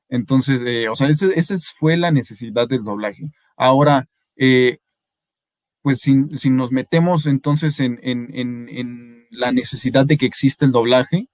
[0.08, 3.30] Entonces, eh, o sea, esa fue la necesidad del doblaje.
[3.56, 4.78] Ahora, eh,
[5.82, 11.28] pues si, nos metemos entonces en, la necesidad de que existe el doblaje,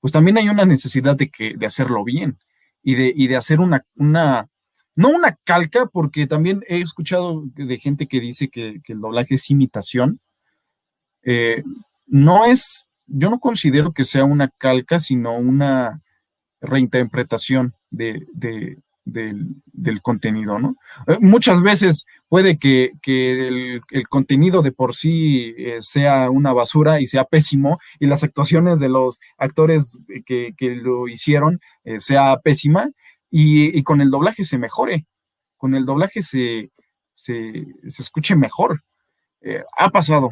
[0.00, 2.38] pues también hay una necesidad de, que, hacerlo bien
[2.82, 4.48] y de, hacer una, no
[5.08, 10.20] una calca, porque también he escuchado de gente que dice que, el doblaje es imitación,
[12.06, 16.02] no es, yo no considero que sea una calca, sino una
[16.60, 18.26] reinterpretación de,
[19.04, 20.76] del, contenido, ¿no?
[21.06, 27.06] Eh, muchas veces puede que, el, contenido de por sí eh, sea una basura y
[27.06, 31.60] sea pésimo, y las actuaciones de los actores que, lo hicieron
[31.98, 32.90] sea pésima,
[33.30, 35.06] y, con el doblaje se mejore,
[35.56, 36.70] con el doblaje se,
[37.12, 38.82] se, escuche mejor.
[39.76, 40.30] ha pasado,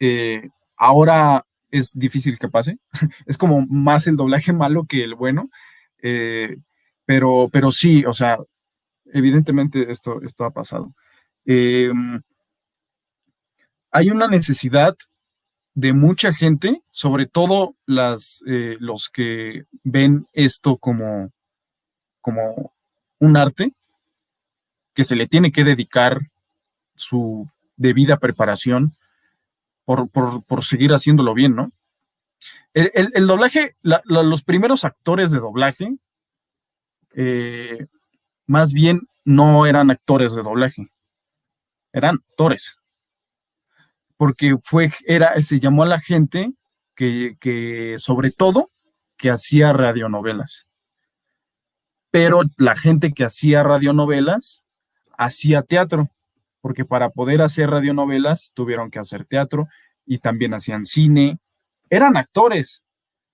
[0.00, 2.78] eh, ahora es difícil que pase.
[3.26, 5.50] es como más el doblaje malo que el bueno.
[6.02, 6.56] Eh,
[7.04, 8.38] pero, pero sí, o sea,
[9.06, 10.94] evidentemente esto, esto ha pasado.
[11.44, 12.20] Em,
[13.90, 14.94] hay una necesidad
[15.74, 21.30] de mucha gente, sobre todo las, eh, los que ven esto como,
[22.20, 22.74] como
[23.18, 23.72] un arte
[24.92, 26.18] que se le tiene que dedicar
[26.96, 28.97] su debida preparación
[29.96, 31.72] por, seguir haciéndolo bien, ¿no?
[32.74, 35.96] El, doblaje, los primeros actores de doblaje,
[37.14, 37.86] eh,
[38.46, 40.92] más bien no eran actores de doblaje,
[41.92, 42.76] eran actores.
[44.16, 46.52] Porque fue, era, se llamó a la gente
[46.94, 48.70] que, que sobre todo,
[49.16, 50.66] que hacía radionovelas.
[52.10, 54.62] Pero la gente que hacía radionovelas
[55.16, 56.10] hacía teatro,
[56.60, 59.68] porque para poder hacer radionovelas tuvieron que hacer teatro
[60.06, 61.38] y también hacían cine.
[61.90, 62.82] Eran actores,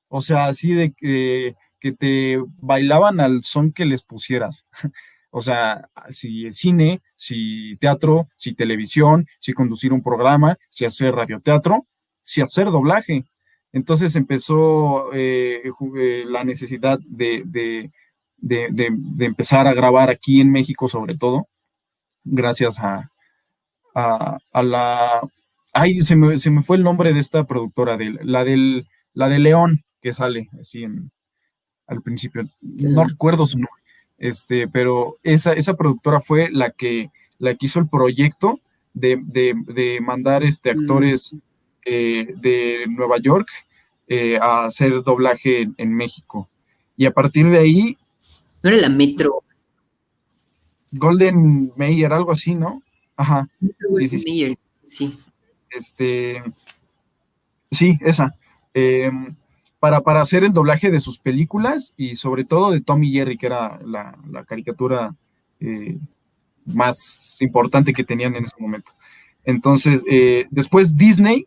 [0.08, 1.56] o sea, así de que,
[1.98, 4.66] te bailaban al son que les pusieras.
[5.36, 11.88] O sea, si cine, si teatro, si televisión, si conducir un programa, si hacer radioteatro,
[12.22, 13.24] si hacer doblaje.
[13.72, 15.60] Entonces empezó eh,
[15.98, 17.90] eh, la necesidad de, de,
[19.18, 21.48] empezar a grabar aquí en México sobre todo,
[22.22, 23.10] gracias a,
[23.94, 25.20] a, la...
[25.72, 29.28] Ay, se me, se me, fue el nombre de esta productora, de, la, del, la
[29.28, 31.10] de León, que sale así en,
[31.86, 32.48] al principio.
[32.60, 33.84] No recuerdo su nombre
[34.18, 38.60] este, pero esa, esa productora fue la que, la que hizo el proyecto
[38.92, 39.18] de,
[40.00, 40.80] mandar este, mm.
[40.80, 41.34] actores
[41.84, 43.48] eh, de Nueva York
[44.06, 46.48] eh, a hacer doblaje en, México.
[46.96, 47.98] Y a partir de ahí...
[48.62, 49.42] ¿No era la Metro?
[50.92, 52.82] Golden Mayer, algo así, ¿no?
[53.16, 53.48] Ajá.
[53.92, 54.58] Sí, sí, sí.
[54.84, 55.18] sí.
[55.70, 56.42] Este,
[57.70, 58.34] sí, esa.
[58.72, 59.10] Eh,
[60.02, 63.78] para, hacer el doblaje de sus películas y sobre todo de Tommy Jerry, que era
[63.84, 65.14] la, caricatura
[65.60, 65.98] eh,
[66.64, 68.92] más importante que tenían en ese momento.
[69.44, 71.44] Entonces, eh, después Disney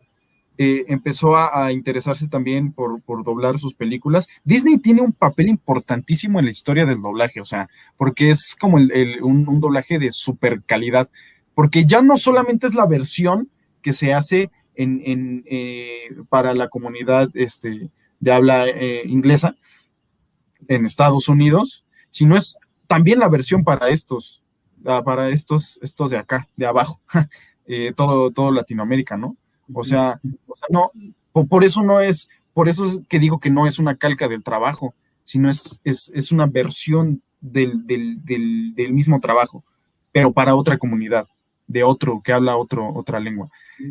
[0.56, 4.28] eh, empezó a, interesarse también por, doblar sus películas.
[4.44, 8.76] Disney tiene un papel importantísimo en la historia del doblaje, o sea, porque es como
[8.76, 11.10] un, doblaje de super calidad,
[11.58, 13.50] porque ya no solamente es la versión
[13.82, 15.44] que se hace en,
[16.28, 17.90] para la comunidad este,
[18.20, 19.56] de habla eh, inglesa
[20.68, 24.44] en Estados Unidos, sino es también la versión para estos,
[24.86, 27.00] ah, para estos, estos de acá, de abajo,
[27.66, 29.36] eh, todo, todo Latinoamérica, ¿no?
[29.74, 30.20] O sea,
[30.70, 30.92] no,
[31.32, 34.44] por, eso no es, por eso es que digo que no es una calca del
[34.44, 34.94] trabajo,
[35.24, 37.82] sino es, es, una versión del,
[38.92, 39.64] mismo trabajo,
[40.12, 41.26] pero para otra comunidad,
[41.68, 43.48] de otro, que habla otro, otra lengua.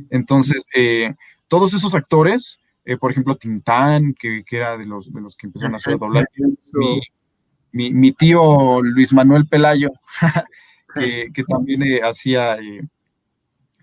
[0.10, 1.16] Entonces, eh,
[1.48, 2.60] todos esos actores
[2.90, 6.28] eh, por ejemplo, Tintán, que, era de los, de los que empezaron a hacer doblaje.
[7.74, 9.90] Mi, tío Luis Manuel Pelayo,
[10.96, 12.58] que, también eh, hacía,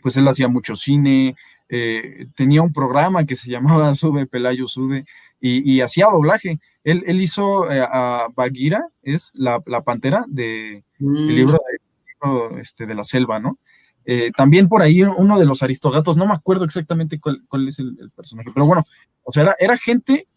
[0.00, 1.36] pues él hacía mucho cine,
[2.34, 5.04] tenía un programa que se llamaba Sube Pelayo Sube
[5.38, 6.58] y, hacía doblaje.
[6.82, 11.26] Él, hizo a Bagheera, es la, pantera de, mm.
[11.28, 11.60] libro,
[12.22, 13.58] de, este, de la selva, ¿no?
[14.06, 18.10] Eh, también por ahí uno de los aristogatos, no me acuerdo exactamente cuál, es el,
[18.14, 18.84] personaje, pero bueno,
[19.22, 20.28] o sea, era, gente,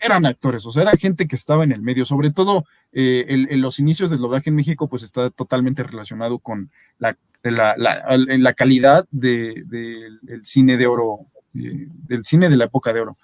[0.00, 3.60] eran actores, o sea, era gente que estaba en el medio, sobre todo eh, en
[3.60, 9.66] los inicios del doblaje en México, pues está totalmente relacionado con la, la, calidad del
[10.42, 13.18] cine de oro, del cine de la época de oro.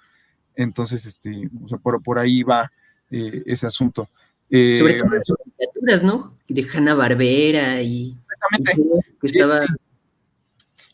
[0.55, 2.71] Entonces, este, o sea, por, por ahí va
[3.09, 4.07] eh, ese asunto.
[4.49, 5.23] sobre todo las
[5.57, 6.31] caricaturas, ¿no?
[6.47, 8.15] De Hanna Barbera y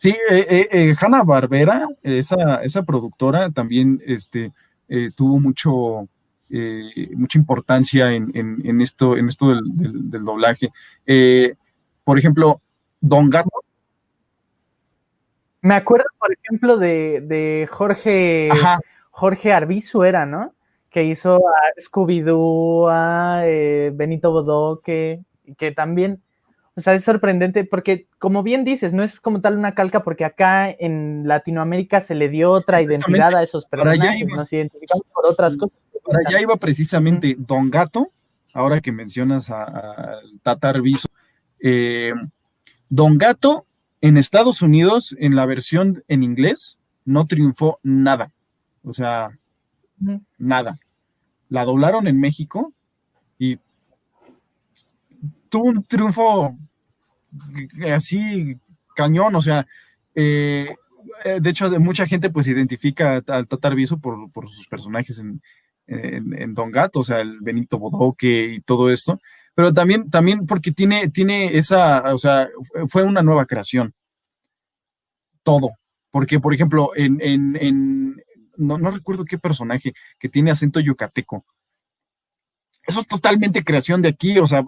[0.02, 4.52] Sí, eh, eh, eh, Hanna Barbera, esa, esa productora también este,
[5.16, 6.10] tuvo mucho,
[6.50, 10.72] mucha importancia en, esto, en esto del, doblaje.
[12.04, 12.62] por ejemplo,
[13.00, 13.52] Don Gato.
[15.62, 18.50] Me acuerdo, por ejemplo, de, Jorge,
[19.12, 20.56] Jorge Arbizu era, ¿no?
[20.90, 23.44] Que hizo a Scooby-Doo, a
[23.94, 25.22] Benito Bodoque,
[25.60, 26.24] que también
[26.76, 30.24] o sea, es sorprendente porque, como bien dices, no es como tal una calca porque
[30.24, 35.58] acá en Latinoamérica se le dio otra identidad a esos personajes, nos identificamos por otras
[35.58, 35.78] cosas.
[36.04, 38.12] Para allá iba precisamente Don Gato,
[38.54, 41.10] ahora que mencionas a, Tatar Viso.
[41.60, 42.14] Eh,
[42.90, 43.66] Don Gato
[44.00, 48.32] en Estados Unidos, en la versión en inglés, no triunfó nada.
[48.84, 49.38] O sea,
[50.38, 50.80] nada.
[51.50, 52.74] La doblaron en México
[53.38, 53.60] y
[55.52, 56.58] tuvo un triunfo
[57.94, 58.58] así
[58.96, 59.66] cañón, o sea,
[60.16, 60.74] eh,
[61.26, 65.42] eh, de hecho mucha gente pues identifica al Tatar Viso por, sus personajes en,
[66.54, 69.20] Don Gato, o sea, el Benito Bodoque y todo esto,
[69.54, 72.48] pero también, también porque tiene, tiene esa, o sea,
[72.88, 73.94] fue una nueva creación,
[75.44, 75.72] todo,
[76.10, 78.22] porque por ejemplo, en,
[78.56, 81.46] no recuerdo qué personaje que tiene acento yucateco,
[82.86, 84.64] eso es totalmente creación de aquí, o sea,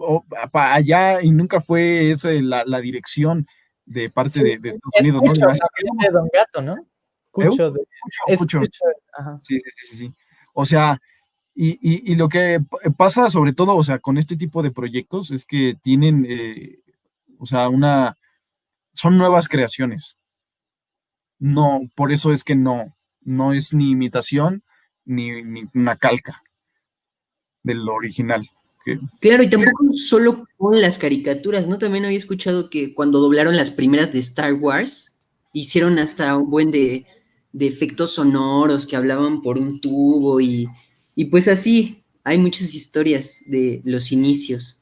[0.52, 3.46] para allá y nunca fue esa la, dirección
[3.84, 5.48] de parte de, Estados Unidos, ¿no?
[5.48, 6.76] De Don Gato, ¿no?
[7.30, 7.80] Cucho, de,
[9.42, 10.14] Sí, sí, sí, sí.
[10.54, 11.00] O sea,
[11.54, 12.60] y, lo que
[12.96, 16.78] pasa sobre todo, o sea, con este tipo de proyectos es que tienen, eh,
[17.38, 18.16] o sea, una,
[18.92, 20.16] son nuevas creaciones.
[21.38, 24.62] No, por eso es que no, no es ni imitación
[25.04, 25.30] ni,
[25.74, 26.42] una calca
[27.64, 28.48] del original.
[29.20, 31.78] Claro, y tampoco solo con las caricaturas, ¿no?
[31.78, 35.18] También había escuchado que cuando doblaron las primeras de Star Wars,
[35.54, 37.06] hicieron hasta un buen de,
[37.54, 40.68] de efectos sonoros que hablaban por un tubo y,
[41.30, 44.80] pues así, hay muchas historias de los inicios.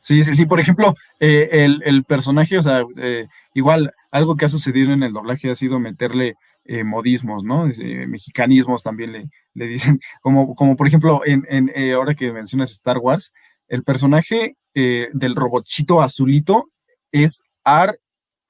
[0.00, 0.46] Sí, sí, sí.
[0.46, 5.12] Por ejemplo, eh, el, personaje, o sea, eh, igual algo que ha sucedido en el
[5.12, 6.36] doblaje ha sido meterle
[6.68, 7.68] eh, modismos, ¿no?
[8.08, 13.32] mexicanismos también le, dicen, como, por ejemplo, en, en ahora que mencionas Star Wars,
[13.68, 16.68] el personaje del robotcito azulito
[17.10, 17.98] es R,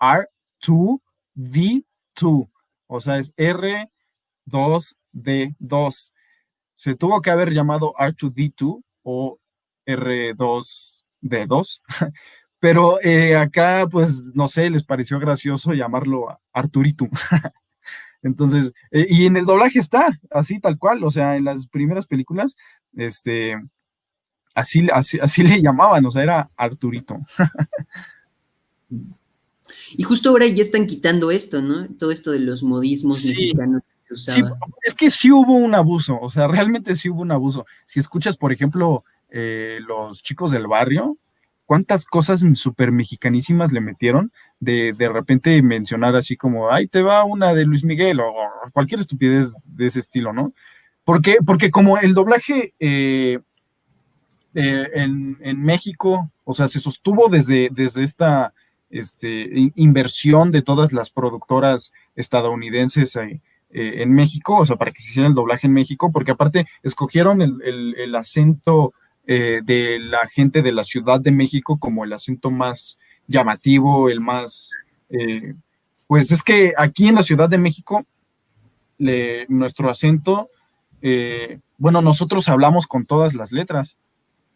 [0.01, 2.51] R2D2.
[2.87, 6.13] O sea, es R2D2.
[6.75, 9.39] Se tuvo que haber llamado R2D2 o
[9.87, 11.81] R2D2,
[12.59, 17.09] pero eh, acá, pues, no sé, les pareció gracioso llamarlo Arturito.
[18.27, 22.07] Entonces, eh, y en el doblaje está, así tal cual, o sea, en las primeras
[22.07, 22.57] películas,
[22.97, 23.57] este,
[24.55, 27.19] así, así, así le llamaban, o sea, era Arturito.
[29.97, 31.87] Y justo ahora ya están quitando esto, ¿no?
[31.99, 33.83] Todo esto de los modismos mexicanos.
[34.09, 34.43] Que se sí,
[34.83, 37.65] es que sí hubo un abuso, o sea, realmente sí hubo un abuso.
[37.87, 41.17] Si escuchas, por ejemplo, eh, los chicos del barrio,
[41.67, 47.25] cuántas cosas súper mexicanísimas le metieron de de repente mencionar así como, ahí te va
[47.25, 48.33] una de Luis Miguel o,
[48.73, 50.53] cualquier estupidez de ese estilo, ¿no?
[51.05, 53.39] Porque, porque como el doblaje eh,
[54.55, 58.55] eh, en, en, México, o sea, se sostuvo desde, desde esta
[58.91, 63.41] este, inversión de todas las productoras estadounidenses eh,
[63.71, 67.43] en México, o sea, para que se hiciera el doblaje en México, porque aparte escogieron
[67.43, 68.95] el, acento
[69.27, 74.21] eh, de la gente de la Ciudad de México como el acento más llamativo, el
[74.21, 74.71] más,
[76.07, 78.05] pues es que aquí en la Ciudad de México,
[79.49, 80.49] nuestro acento,
[81.77, 83.97] bueno, nosotros hablamos con todas las letras,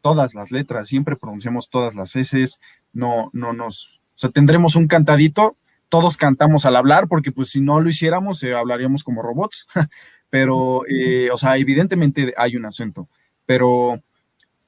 [0.00, 2.44] todas las letras, siempre pronunciamos todas las S,
[2.92, 5.56] no, no nos o sea, tendremos un cantadito,
[5.88, 9.66] todos cantamos al hablar, porque pues si no lo hiciéramos, eh, hablaríamos como robots,
[10.28, 13.08] pero, eh, o sea, evidentemente hay un acento,
[13.46, 14.02] pero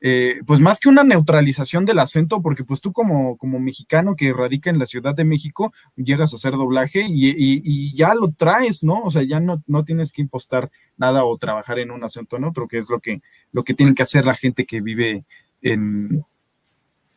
[0.05, 4.33] eh, pues más que una neutralización del acento, porque pues tú como, como mexicano que
[4.33, 9.01] radica en la Ciudad de México, llegas a hacer doblaje y, ya lo traes, ¿no?
[9.03, 12.43] O sea, ya no, no tienes que impostar nada o trabajar en un acento en
[12.43, 13.23] otro, que es lo que,
[13.53, 15.25] lo que tienen que hacer la gente que vive
[15.61, 16.25] en,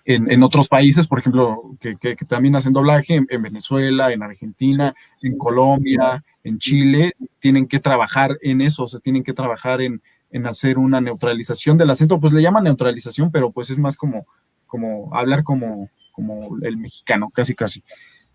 [0.06, 6.24] en, otros países, por ejemplo, que, también hacen doblaje, en, Venezuela, en Argentina, en Colombia,
[6.44, 10.04] en Chile, tienen que trabajar en eso, o sea, tienen que trabajar en,
[10.46, 14.26] hacer una neutralización del acento, pues le llaman neutralización, pero pues es más como,
[14.68, 17.84] como hablar como, como el mexicano, casi casi.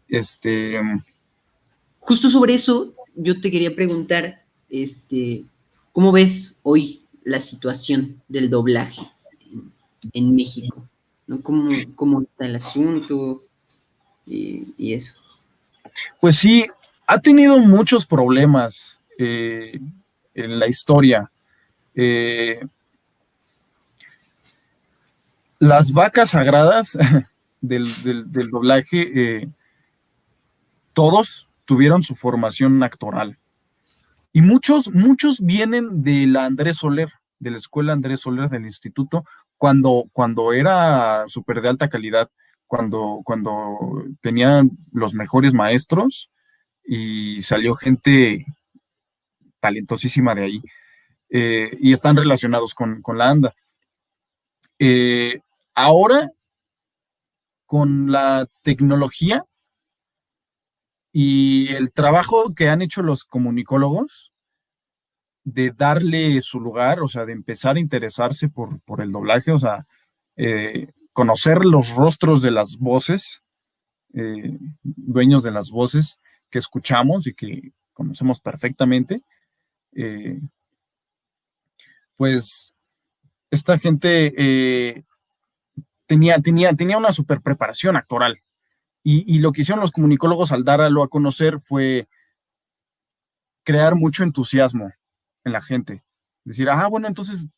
[0.08, 0.80] Este.
[2.00, 5.44] Justo sobre eso, yo te quería preguntar, este,
[5.92, 9.02] ¿cómo ves hoy la situación del doblaje
[10.12, 10.88] en México?
[11.42, 13.44] ¿Cómo, está el asunto
[14.26, 15.14] y, eso?
[16.20, 16.66] Pues sí,
[17.06, 19.78] ha tenido muchos problemas eh,
[20.34, 21.30] en la historia.
[21.94, 22.60] Eh,
[25.58, 26.96] las vacas sagradas
[27.60, 27.84] del,
[28.50, 29.48] doblaje, eh,
[30.92, 33.38] todos tuvieron su formación actoral.
[34.32, 39.24] Y muchos, muchos vienen de la Andrés Soler, de la escuela Andrés Soler del instituto,
[39.58, 42.28] cuando, cuando era súper de alta calidad,
[42.66, 46.30] cuando, cuando tenían los mejores maestros
[46.84, 48.46] y salió gente
[49.60, 50.62] talentosísima de ahí
[51.30, 53.54] eh, y están relacionados con, la ANDA.
[54.80, 55.40] Eh,
[55.74, 56.30] ahora,
[57.66, 59.44] con la tecnología
[61.12, 64.32] y el trabajo que han hecho los comunicólogos,
[65.42, 69.58] de darle su lugar, o sea, de empezar a interesarse por, por el doblaje, o
[69.58, 69.86] sea,
[70.36, 73.42] eh, conocer los rostros de las voces,
[74.82, 76.18] dueños de las voces
[76.50, 79.22] que escuchamos y que conocemos perfectamente,
[82.20, 82.74] pues
[83.50, 85.06] esta gente
[86.06, 88.42] tenía, tenía, tenía una super preparación actoral.
[89.02, 92.08] Y, lo que hicieron los comunicólogos al darlo a conocer fue
[93.62, 94.92] crear mucho entusiasmo
[95.44, 96.04] en la gente
[96.44, 97.48] decir, ah, bueno, entonces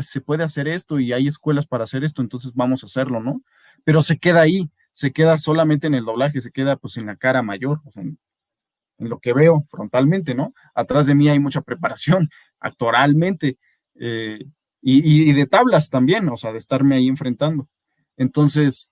[0.00, 3.42] se puede hacer esto y hay escuelas para hacer esto, entonces vamos a hacerlo, ¿no?
[3.84, 7.14] Pero se queda ahí, se queda solamente en el doblaje, se queda pues en la
[7.14, 8.18] cara mayor, en,
[8.98, 10.52] lo que veo frontalmente, ¿no?
[10.74, 13.56] Atrás de mí hay mucha preparación actoralmente
[14.00, 14.40] eh,
[14.82, 17.68] y, de tablas también, o sea, de estarme ahí enfrentando.
[18.16, 18.90] Entonces,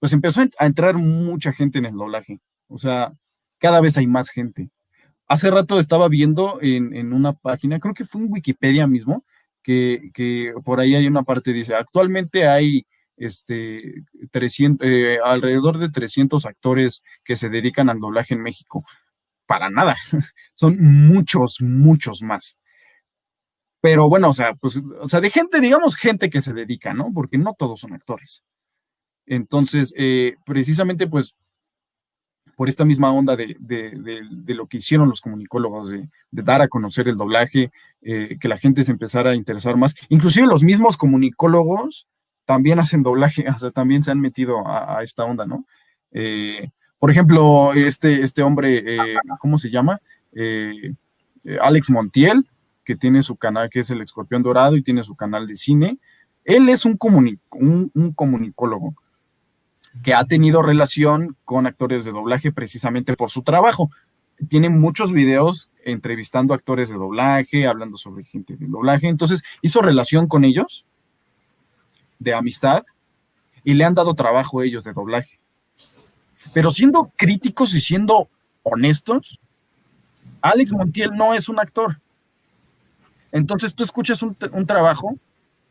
[0.00, 3.14] pues empezó a entrar mucha gente en el doblaje, o sea,
[3.58, 4.70] cada vez hay más gente.
[5.28, 9.24] Hace rato estaba viendo en, una página, creo que fue en Wikipedia mismo,
[9.62, 12.86] que, que por ahí hay una parte, dice, actualmente hay
[13.18, 18.84] este, 300, eh, alrededor de 300 actores que se dedican al doblaje en México.
[19.46, 19.96] Para nada,
[20.54, 22.58] son muchos, muchos más.
[23.80, 27.12] Pero bueno, o sea, pues, o sea, de gente, digamos, gente que se dedica, ¿no?
[27.12, 28.42] Porque no todos son actores.
[29.26, 31.36] Entonces, eh, precisamente, pues,
[32.56, 33.56] por esta misma onda de,
[34.46, 37.70] lo que hicieron los comunicólogos, de, dar a conocer el doblaje,
[38.02, 39.94] eh, que la gente se empezara a interesar más.
[40.08, 42.08] Inclusive los mismos comunicólogos
[42.46, 45.66] también hacen doblaje, o sea, también se han metido a, esta onda, ¿no?
[46.10, 48.98] Eh, por ejemplo, este, este hombre,
[49.38, 50.00] ¿cómo se llama?
[51.60, 52.44] Alex Montiel,
[52.88, 55.98] que tiene su canal, que es el Escorpión Dorado y tiene su canal de cine.
[56.42, 56.96] Él es un,
[57.50, 58.94] un, comunicólogo
[60.02, 63.90] que ha tenido relación con actores de doblaje precisamente por su trabajo.
[64.48, 69.06] Tiene muchos videos entrevistando actores de doblaje, hablando sobre gente de doblaje.
[69.06, 70.86] Entonces, hizo relación con ellos
[72.18, 72.84] de amistad
[73.64, 75.38] y le han dado trabajo a ellos de doblaje.
[76.54, 78.30] Pero siendo críticos y siendo
[78.62, 79.38] honestos,
[80.40, 82.00] Alex Montiel no es un actor.
[83.32, 84.34] Entonces tú escuchas un,
[84.66, 85.16] trabajo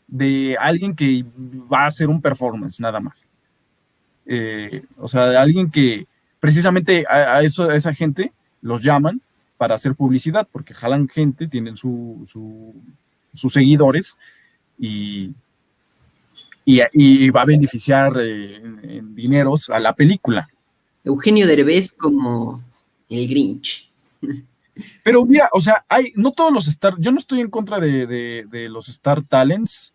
[0.07, 1.25] de alguien que
[1.71, 3.25] va a hacer un performance nada más.
[4.25, 6.05] Eh, o sea, de alguien que
[6.39, 8.31] precisamente a, esa gente
[8.61, 9.21] los llaman
[9.57, 12.29] para hacer publicidad, porque jalan gente, tienen sus
[13.33, 14.15] seguidores
[14.77, 15.33] y,
[16.65, 20.47] y, va a beneficiar eh, en, dineros a la película.
[21.03, 22.63] Eugenio Derbez como
[23.09, 23.89] el Grinch.
[25.03, 28.67] Pero mira, o sea, hay, no todos los Star, yo no estoy en contra de,
[28.69, 29.93] los Star Talents,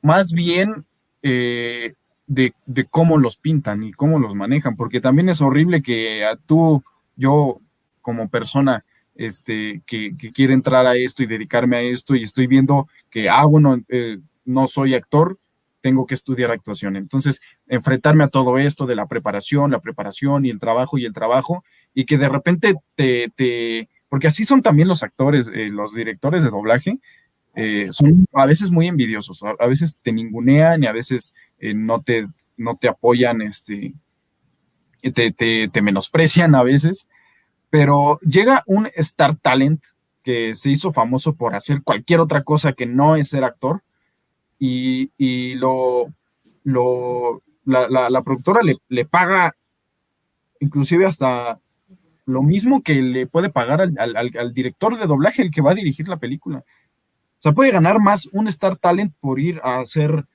[0.00, 0.84] más bien
[1.22, 1.94] eh,
[2.26, 2.54] de,
[2.90, 6.82] cómo los pintan y cómo los manejan, porque también es horrible que tú,
[7.16, 7.60] yo
[8.00, 12.88] como persona, este, que, quiere entrar a esto y dedicarme a esto y estoy viendo
[13.10, 15.38] que, ah, bueno, eh, no soy actor,
[15.82, 16.96] tengo que estudiar actuación.
[16.96, 21.12] Entonces, enfrentarme a todo esto de la preparación, la preparación y el trabajo y el
[21.12, 26.42] trabajo, y que de repente te, porque así son también los actores, eh, los directores
[26.42, 26.98] de doblaje,
[27.54, 32.00] eh, son a veces muy envidiosos, a, veces te ningunean y a veces eh, no,
[32.00, 32.26] te,
[32.56, 33.92] no te apoyan, este,
[35.02, 37.08] te, te, te menosprecian a veces,
[37.68, 39.84] pero llega un Star Talent
[40.22, 43.82] que se hizo famoso por hacer cualquier otra cosa que no es ser actor,
[44.64, 46.06] y, lo,
[46.62, 49.56] lo la, productora le, paga
[50.60, 51.58] inclusive hasta
[52.26, 56.06] lo mismo que le puede pagar al, director de doblaje, el que va a dirigir
[56.06, 56.58] la película.
[56.58, 60.26] O sea, puede ganar más un Star Talent por ir a hacer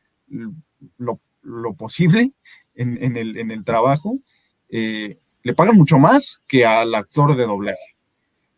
[0.97, 2.33] lo, posible
[2.75, 4.19] en, el, trabajo.
[4.67, 7.95] Eh, le pagan mucho más que al actor de doblaje.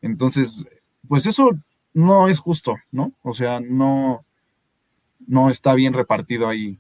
[0.02, 0.64] Entonces,
[1.08, 1.52] pues eso
[1.94, 3.14] no es justo, ¿no?
[3.22, 4.26] O sea, no,
[5.30, 6.80] no está bien repartido ahí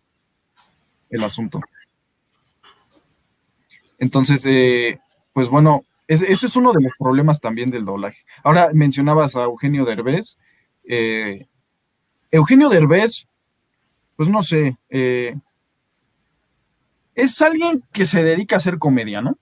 [1.11, 1.61] el asunto.
[3.99, 4.99] Entonces, eh,
[5.33, 8.23] pues bueno, ese, es uno de los problemas también del doblaje.
[8.43, 10.37] Ahora mencionabas a Eugenio Derbez.
[10.83, 11.45] Eh,
[12.31, 13.27] Eugenio Derbez,
[14.15, 15.37] pues no sé, eh,
[17.13, 19.37] es alguien que se dedica a hacer comedia, ¿no?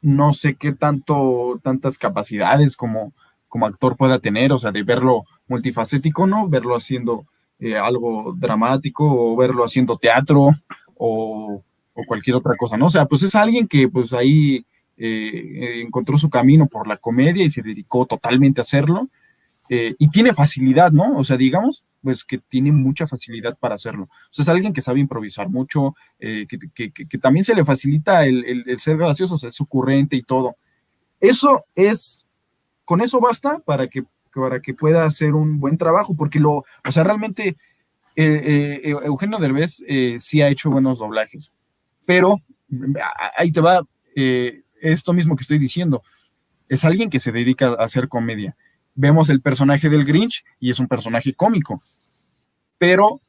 [0.00, 3.12] No sé qué tanto, tantas capacidades como,
[3.48, 6.48] como actor pueda tener, o sea, de verlo multifacético, ¿no?
[6.48, 7.26] Verlo haciendo
[7.64, 10.48] eh, algo dramático o verlo haciendo teatro
[10.96, 11.62] o,
[12.08, 12.86] cualquier otra cosa, ¿no?
[12.86, 17.44] O sea, pues es alguien que pues ahí eh, encontró su camino por la comedia
[17.44, 19.08] y se dedicó totalmente a hacerlo
[19.68, 21.16] eh, y tiene facilidad, ¿no?
[21.16, 24.04] O sea, digamos, pues que tiene mucha facilidad para hacerlo.
[24.04, 28.96] O sea, es alguien que sabe improvisar mucho, que, también se le facilita el, ser
[28.96, 30.56] gracioso, o sea, es ocurrente y todo.
[31.20, 32.26] Eso es,
[32.84, 34.02] con eso basta para que
[34.34, 37.56] para que pueda hacer un buen trabajo, porque lo, o sea, realmente
[38.14, 41.50] eh, eh, Eugenio Derbez eh, sí ha hecho buenos doblajes,
[42.04, 42.36] pero
[43.36, 43.80] ahí te va
[44.14, 46.02] esto mismo que estoy diciendo,
[46.68, 48.56] es alguien que se dedica a hacer comedia.
[48.94, 51.80] Vemos el personaje del Grinch y es un personaje cómico,
[52.76, 53.20] pero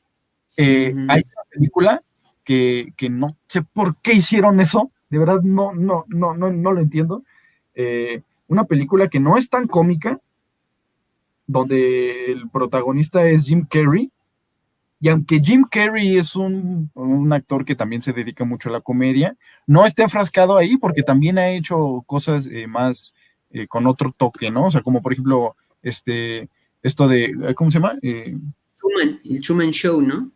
[0.58, 2.04] hay una película
[2.43, 6.82] que, no sé por qué hicieron eso, de verdad no, no, no, no, no lo
[6.82, 7.24] entiendo.
[8.47, 10.20] una película que no es tan cómica,
[11.47, 14.11] donde el protagonista es Jim Carrey.
[14.99, 16.89] Y aunque Jim Carrey es un,
[17.33, 19.35] actor que también se dedica mucho a la comedia,
[19.67, 23.13] no está enfrascado ahí porque también ha hecho cosas eh, más
[23.51, 24.67] eh, con otro toque, ¿no?
[24.67, 26.49] O sea, como por ejemplo, este,
[26.81, 27.97] esto de, ¿cómo se llama?
[28.01, 28.37] Eh,
[28.77, 30.31] Truman, el Truman Show, ¿no?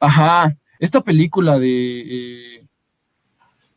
[0.00, 2.66] Ajá, esta película de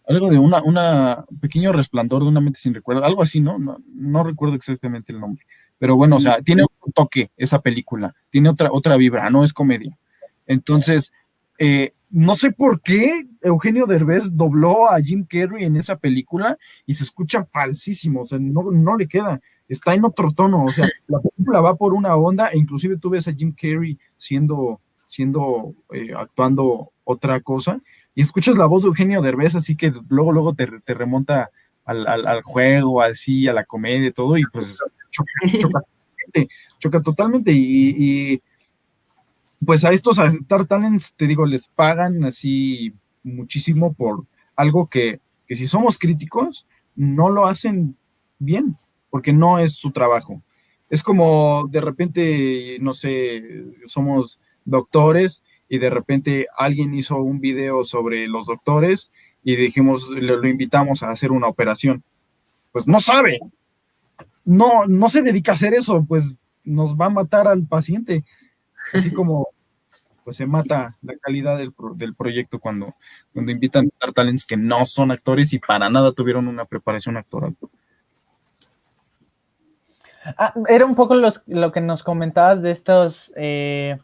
[0.07, 3.57] algo de una, una pequeño resplandor de una mente sin recuerdo, algo así, ¿no?
[3.59, 3.77] ¿no?
[3.93, 5.45] No recuerdo exactamente el nombre.
[5.81, 9.51] Pero bueno, o sea, tiene otro toque esa película, tiene otra, otra vibra, no es
[9.51, 9.97] comedia.
[10.45, 11.11] Entonces,
[11.57, 16.55] eh, no sé por qué Eugenio Derbez dobló a Jim Carrey en esa película
[16.85, 20.71] y se escucha falsísimo, o sea, no, no le queda, está en otro tono, o
[20.71, 24.79] sea, la película va por una onda e inclusive tú ves a Jim Carrey siendo,
[25.07, 27.81] siendo, eh, actuando otra cosa
[28.13, 31.49] y escuchas la voz de Eugenio Derbez, así que luego, luego te, remonta
[31.85, 34.79] al, juego, así, a la comedia y todo, y pues
[35.09, 37.51] choca, totalmente, choca totalmente.
[37.53, 38.41] Y,
[39.63, 44.25] pues a estos Star Talents, te digo, les pagan así muchísimo por
[44.55, 46.65] algo que, que si somos críticos,
[46.95, 47.95] no lo hacen
[48.39, 48.75] bien,
[49.09, 50.41] porque no es su trabajo.
[50.89, 57.83] Es como de repente, no sé, somos doctores y de repente alguien hizo un video
[57.83, 59.11] sobre los doctores
[59.43, 62.03] y dijimos, lo, invitamos a hacer una operación.
[62.71, 63.39] Pues no sabe,
[64.45, 68.23] no, no se dedica a hacer eso, pues nos va a matar al paciente.
[68.93, 69.49] Así como
[70.23, 72.95] pues se mata la calidad del, del proyecto cuando,
[73.33, 77.17] cuando invitan a Star Talents que no son actores y para nada tuvieron una preparación
[77.17, 77.55] actoral.
[80.37, 81.15] Ah, era un poco
[81.47, 83.97] lo que nos comentabas de estos eh,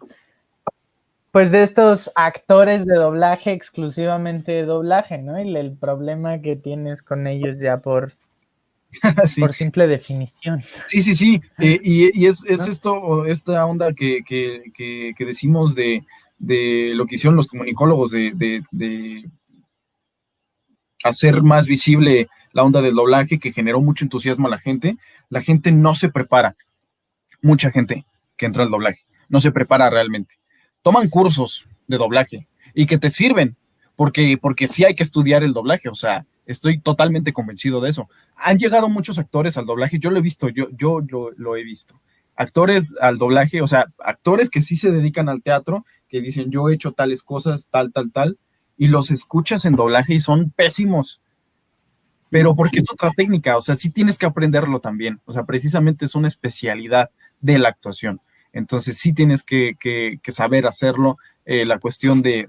[1.37, 5.39] pues de estos actores de doblaje, exclusivamente de doblaje, ¿no?
[5.39, 8.13] Y el problema que tienes con ellos ya por,
[9.39, 10.61] por simple definición.
[10.87, 11.39] Sí, sí, sí.
[11.59, 14.23] Eh, y, es, esto, esta onda que,
[15.19, 16.01] decimos de,
[16.39, 19.29] lo que hicieron los comunicólogos, de, de,
[21.03, 24.97] hacer más visible la onda del doblaje que generó mucho entusiasmo a la gente.
[25.29, 26.55] La gente no se prepara.
[27.43, 30.39] Mucha gente que entra al doblaje no se prepara realmente
[30.87, 33.57] toman cursos de doblaje y que te sirven,
[33.97, 38.07] porque, porque sí hay que estudiar el doblaje, o sea, estoy totalmente convencido de eso.
[38.37, 41.99] Han llegado muchos actores al doblaje, yo lo he visto, yo, yo lo, he visto.
[42.37, 46.69] Actores al doblaje, o sea, actores que sí se dedican al teatro, que dicen yo
[46.69, 48.37] he hecho tales cosas, tal, tal, tal,
[48.77, 51.19] y los escuchas en doblaje y son pésimos.
[52.29, 55.19] Pero porque es otra técnica, o sea, sí tienes que aprenderlo también.
[55.25, 57.09] O sea, precisamente es una especialidad
[57.41, 58.21] de la actuación.
[58.53, 61.17] Entonces sí tienes que, saber hacerlo.
[61.45, 62.45] Eh, la cuestión de,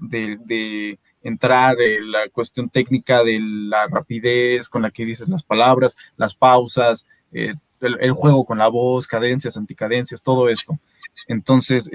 [1.23, 6.33] entrar, eh, la cuestión técnica de la rapidez con la que dices las palabras, las
[6.35, 10.79] pausas, eh, el, juego con la voz, cadencias, anticadencias, todo esto.
[11.27, 11.89] Entonces,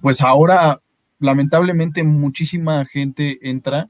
[0.00, 0.80] pues ahora,
[1.18, 3.88] lamentablemente, muchísima gente entra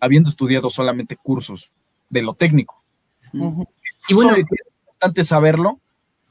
[0.00, 1.70] habiendo estudiado solamente cursos
[2.10, 2.82] de lo técnico.
[4.08, 4.44] Y bueno, es
[4.86, 5.80] importante saberlo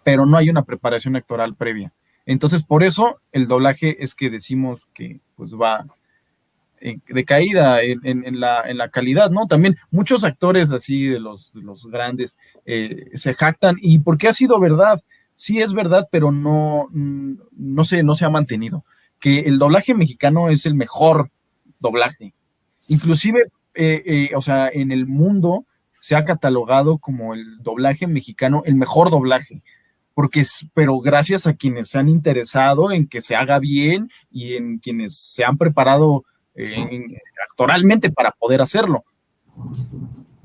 [0.03, 1.93] pero no hay una preparación actoral previa.
[2.25, 5.85] Entonces, por eso el doblaje es que decimos que pues va
[7.07, 9.47] de caída en, la, calidad, ¿no?
[9.47, 14.59] También muchos actores así de los, los grandes eh, se jactan, y porque ha sido
[14.59, 15.01] verdad,
[15.33, 18.83] sí es verdad, pero no, no, se, no se ha mantenido,
[19.19, 21.31] que el doblaje mexicano es el mejor
[21.79, 22.33] doblaje.
[22.89, 23.43] Inclusive,
[23.75, 25.65] eh, eh, o sea, en el mundo
[26.01, 29.63] se ha catalogado como el doblaje mexicano el mejor doblaje
[30.13, 30.43] porque
[30.73, 35.17] pero gracias a quienes se han interesado en que se haga bien y en quienes
[35.17, 39.03] se han preparado eh, actoralmente para poder hacerlo.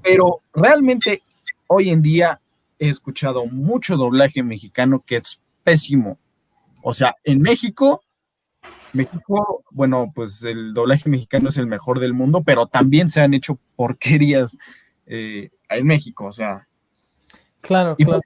[0.02, 1.22] Pero realmente
[1.66, 2.40] hoy en día
[2.78, 6.18] he escuchado mucho doblaje mexicano que es pésimo.
[6.82, 8.02] O sea, en México,
[8.92, 13.34] México, bueno, pues el doblaje mexicano es el mejor del mundo, pero también se han
[13.34, 14.56] hecho porquerías
[15.06, 16.67] eh, en México, o sea,
[17.60, 18.22] Claro, claro.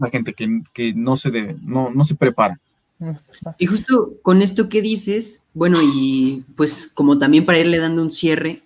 [0.00, 1.30] La gente que, no, se
[1.62, 2.58] no, no se prepara.
[3.58, 8.10] Y justo con esto que dices, bueno, y pues como también para irle dando un
[8.10, 8.62] cierre,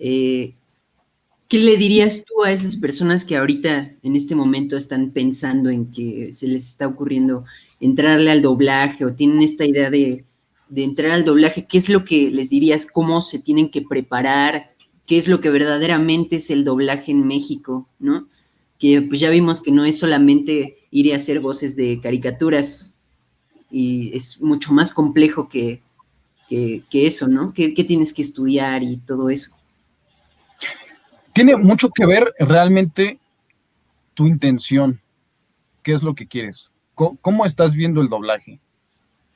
[0.00, 0.54] eh,
[1.48, 5.90] ¿qué le dirías tú a esas personas que ahorita en este momento están pensando en
[5.90, 7.44] que se les está ocurriendo
[7.80, 10.24] entrarle al doblaje o tienen esta idea de,
[10.68, 11.66] de entrar al doblaje?
[11.66, 12.84] ¿Qué es lo que les dirías?
[12.84, 14.74] ¿Cómo se tienen que preparar?
[15.06, 17.88] ¿Qué es lo que verdaderamente es el doblaje en México?
[18.00, 18.26] ¿No?
[18.78, 22.98] Que pues ya vimos que no es solamente ir a hacer voces de caricaturas
[23.70, 25.82] y es mucho más complejo que,
[26.50, 27.52] eso, ¿no?
[27.52, 29.54] ¿Qué, tienes que estudiar y todo eso?
[31.34, 33.18] Tiene mucho que ver realmente
[34.14, 35.00] tu intención.
[35.82, 36.70] qué es lo que quieres.
[36.94, 38.60] ¿Cómo, estás viendo el doblaje?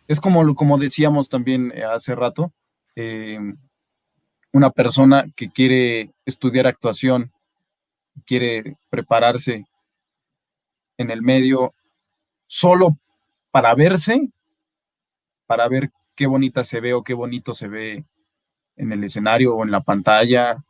[0.09, 2.53] Es como, como decíamos también eh, hace rato,
[2.97, 3.57] em,
[4.53, 7.33] una persona que quiere estudiar actuación,
[8.27, 9.67] quiere prepararse
[10.99, 11.75] en el medio
[12.47, 12.99] solo
[13.51, 14.31] para verse,
[15.47, 18.05] para ver qué bonita se ve o qué bonito se ve
[18.77, 20.65] en el escenario o en la pantalla.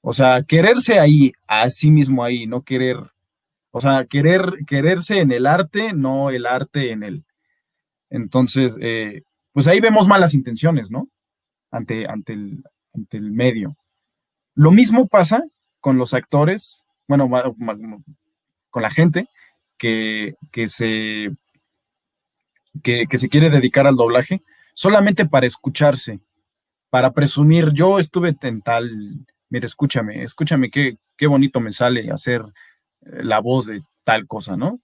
[0.00, 2.96] O sea, quererse ahí, a sí mismo ahí, no querer,
[3.70, 7.24] o sea, querer, quererse en el arte, no el arte en él.
[8.10, 11.08] Entonces, eh, pues ahí vemos malas intenciones, ¿no?
[11.70, 13.76] Ante, ante, el, ante el medio.
[14.54, 15.42] Lo mismo pasa
[15.86, 17.30] con los actores, bueno,
[18.70, 19.28] con la gente
[19.78, 21.30] que, que se,
[22.82, 24.42] que, se quiere dedicar al doblaje
[24.74, 26.18] solamente para escucharse,
[26.90, 28.90] para presumir, yo estuve en tal,
[29.48, 32.40] mire, escúchame, escúchame qué, qué bonito me sale hacer
[33.02, 34.80] eh, la voz de tal cosa, ¿no?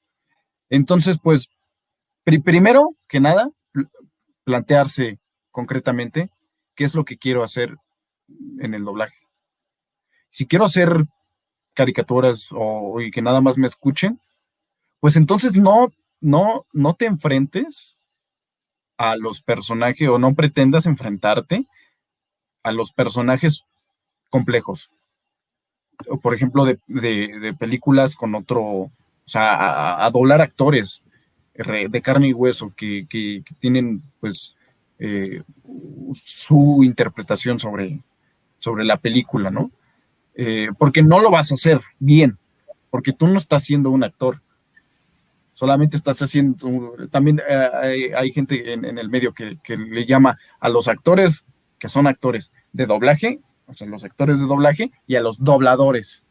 [0.70, 1.48] Entonces, pues,
[2.22, 3.50] primero que nada,
[4.44, 5.18] plantearse
[5.50, 6.30] concretamente
[6.76, 7.74] qué es lo que quiero hacer
[8.60, 9.31] en el doblaje.
[10.32, 11.06] Si quiero hacer
[11.74, 14.20] caricaturas o y que nada más me escuchen,
[14.98, 17.96] pues entonces no, no, no te enfrentes
[18.96, 21.66] a los personajes o no pretendas enfrentarte
[22.62, 23.64] a los personajes
[24.30, 24.90] complejos.
[26.22, 28.90] Por ejemplo, de, películas con otro, o
[29.26, 31.02] sea, a, doblar actores
[31.54, 33.06] de carne y hueso que,
[33.60, 34.56] tienen pues
[34.98, 35.42] eh,
[36.14, 38.00] su interpretación sobre,
[38.58, 39.70] sobre la película, ¿no?
[40.34, 42.38] Eh, porque no lo vas a hacer bien,
[42.90, 44.40] porque tú no estás siendo un actor
[45.62, 50.88] solamente estás haciendo, también eh, hay, gente en, el medio que, le llama a los
[50.88, 51.46] actores
[51.78, 56.24] que son actores de doblaje, o sea, los actores de doblaje, y a los dobladores,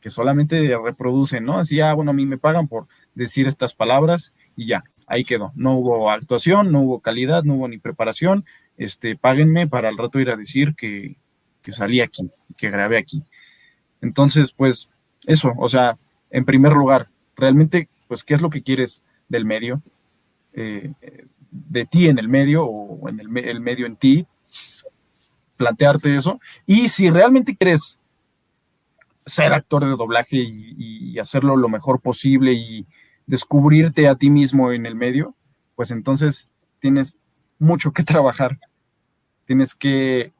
[0.00, 1.58] que solamente reproducen, ¿no?
[1.58, 5.52] Así, ah, bueno, a mí me pagan por decir estas palabras y ya, ahí quedó.
[5.54, 8.44] No hubo actuación, no hubo calidad, no hubo ni preparación,
[8.76, 11.16] este, páguenme para al rato ir a decir que,
[11.62, 13.22] que salí aquí, que grabé aquí.
[14.00, 14.88] Entonces, pues,
[15.26, 15.98] eso, o sea,
[16.30, 19.80] en primer lugar, realmente pues, ¿qué es lo que quieres del medio?
[20.52, 20.92] Eh,
[21.52, 24.26] de ti en el medio o en el, medio en ti,
[25.56, 26.40] plantearte eso.
[26.66, 28.00] Y si realmente quieres
[29.24, 32.84] ser actor de doblaje y, hacerlo lo mejor posible y
[33.26, 35.36] descubrirte a ti mismo en el medio,
[35.76, 36.48] pues entonces
[36.80, 37.16] tienes
[37.60, 38.58] mucho que trabajar.
[39.44, 40.32] Tienes que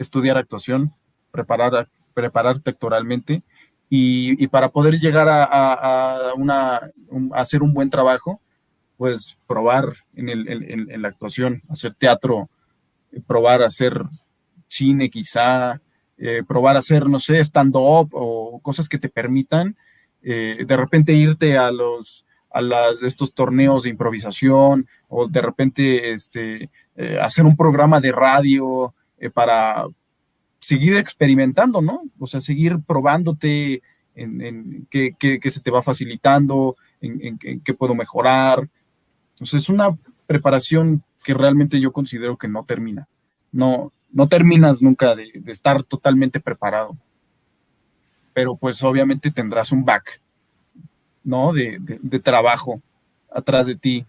[0.00, 0.92] estudiar actuación,
[1.30, 1.88] preparar,
[2.64, 3.42] actoralmente
[3.88, 6.32] y, para poder llegar a,
[7.32, 8.40] hacer un buen trabajo,
[8.96, 12.50] pues probar en, la actuación, hacer teatro,
[13.26, 14.02] probar hacer
[14.68, 15.80] cine quizá,
[16.18, 19.76] eh, probar hacer, no sé, stand-up o cosas que te permitan
[20.22, 26.10] eh, de repente irte a los a las, estos torneos de improvisación o de repente
[26.10, 28.92] este, eh, hacer un programa de radio
[29.28, 29.84] para,
[30.60, 32.02] seguir experimentando, ¿no?
[32.18, 33.82] O sea, seguir probándote
[34.14, 38.68] en, qué, se te va facilitando, en, qué puedo mejorar.
[39.40, 39.96] O sea, es una
[40.26, 43.08] preparación que realmente yo considero que no termina.
[43.50, 46.96] No, no terminas nunca de, estar totalmente preparado.
[48.34, 50.20] Pero pues obviamente tendrás un back,
[51.24, 51.52] ¿no?
[51.52, 52.80] De trabajo
[53.32, 54.04] atrás de ti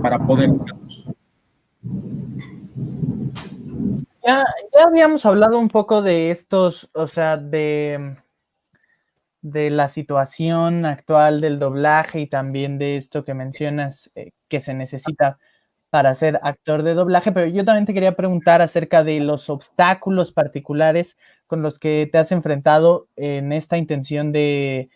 [0.00, 0.50] para poder
[4.26, 4.44] ya,
[4.86, 8.16] habíamos hablado un poco de estos, o sea, de,
[9.42, 15.38] la situación actual del doblaje y también de esto que mencionas eh, que se necesita
[15.88, 20.30] para ser actor de doblaje, pero yo también te quería preguntar acerca de los obstáculos
[20.32, 21.16] particulares
[21.46, 24.90] con los que te has enfrentado en esta intención de,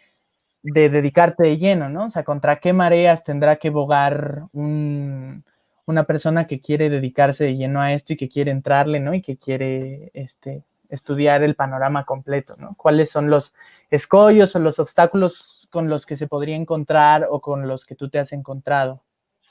[0.62, 2.04] de dedicarte de lleno, ¿no?
[2.04, 5.44] O sea, ¿contra qué mareas tendrá que bogar un,
[5.86, 9.14] una persona que quiere dedicarse de lleno a esto y que quiere entrarle, ¿no?
[9.14, 12.74] Y que quiere este, estudiar el panorama completo, ¿no?
[12.76, 13.54] ¿Cuáles son los
[13.90, 18.08] escollos o los obstáculos con los que se podría encontrar o con los que tú
[18.08, 19.02] te has encontrado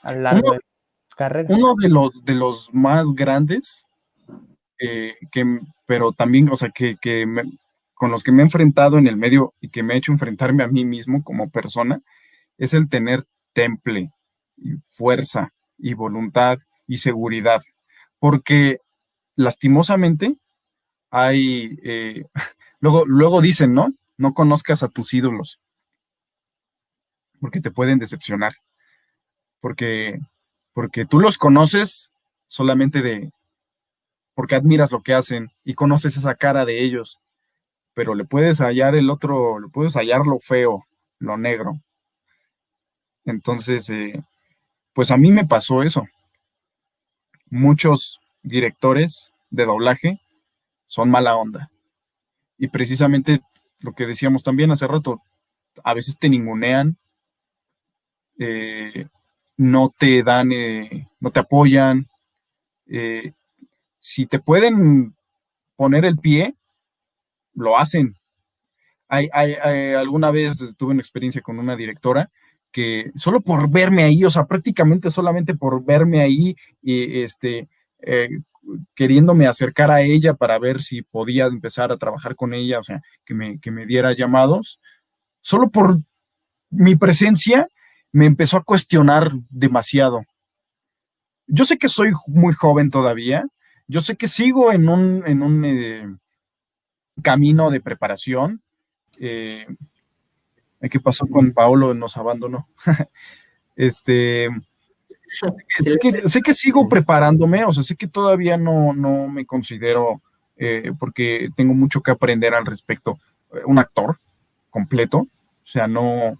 [0.02, 1.54] a lo largo de tu carrera?
[1.54, 3.84] Uno de los, de los más grandes,
[4.80, 6.96] eh, que, pero también, o sea, que,
[7.94, 10.64] con los que me he enfrentado en el medio y que me ha hecho enfrentarme
[10.64, 12.02] a mí mismo como persona,
[12.58, 14.10] es el tener temple
[14.56, 17.62] y fuerza y voluntad y seguridad,
[18.18, 18.78] porque
[19.36, 20.36] lastimosamente
[21.10, 22.24] hay, eh,
[22.80, 23.92] luego, luego dicen, ¿no?
[24.16, 25.60] No conozcas a tus ídolos,
[27.40, 28.54] porque te pueden decepcionar,
[29.60, 30.18] porque,
[30.72, 32.10] porque tú los conoces
[32.48, 33.32] solamente de,
[34.34, 37.18] porque admiras lo que hacen y conoces esa cara de ellos,
[37.94, 40.84] pero le puedes hallar el otro, le puedes hallar lo feo,
[41.18, 41.80] lo negro,
[43.24, 44.22] Entonces, eh,
[44.94, 46.06] pues a mí me pasó eso.
[47.50, 50.20] Muchos directores de doblaje
[50.86, 51.70] son mala onda.
[52.56, 53.40] Y precisamente
[53.80, 55.20] lo que decíamos también hace rato,
[55.82, 56.96] a veces te ningunean,
[58.38, 59.08] eh,
[59.56, 62.08] no te dan, eh, no te apoyan.
[62.86, 63.32] Eh,
[63.98, 65.14] si te pueden
[65.76, 66.54] poner el pie,
[67.54, 68.16] lo hacen.
[69.08, 69.28] Hay,
[69.94, 72.30] alguna vez tuve una experiencia con una directora
[72.74, 77.68] que solo por verme ahí, o sea, prácticamente solamente por verme ahí, y este,
[78.96, 83.00] queriéndome acercar a ella para ver si podía empezar a trabajar con ella, o sea,
[83.24, 84.80] que me, que me diera llamados,
[85.40, 86.00] solo por
[86.68, 87.68] mi presencia
[88.10, 90.24] me empezó a cuestionar demasiado.
[91.46, 93.44] Yo sé que soy muy joven todavía,
[93.86, 96.16] yo sé que sigo en un, en un eh,
[97.22, 98.62] camino de preparación.
[99.20, 99.64] Eh,
[100.90, 101.94] ¿Qué pasó con Paolo?
[101.94, 102.68] Nos abandonó.
[103.76, 104.48] este,
[106.26, 110.22] sé que, sigo preparándome, o sea, sé que todavía no, no me considero,
[110.56, 113.18] eh, porque tengo mucho que aprender al respecto,
[113.52, 114.18] eh, un actor
[114.70, 116.38] completo, o sea, no,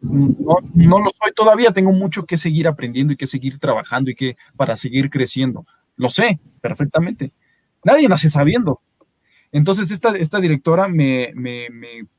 [0.00, 4.14] no, no, lo soy todavía, tengo mucho que seguir aprendiendo y que seguir trabajando y
[4.14, 5.66] que para seguir creciendo.
[5.96, 7.32] Lo sé perfectamente.
[7.84, 8.80] Nadie nace sabiendo.
[9.52, 11.68] Entonces, esta, esta directora me, me,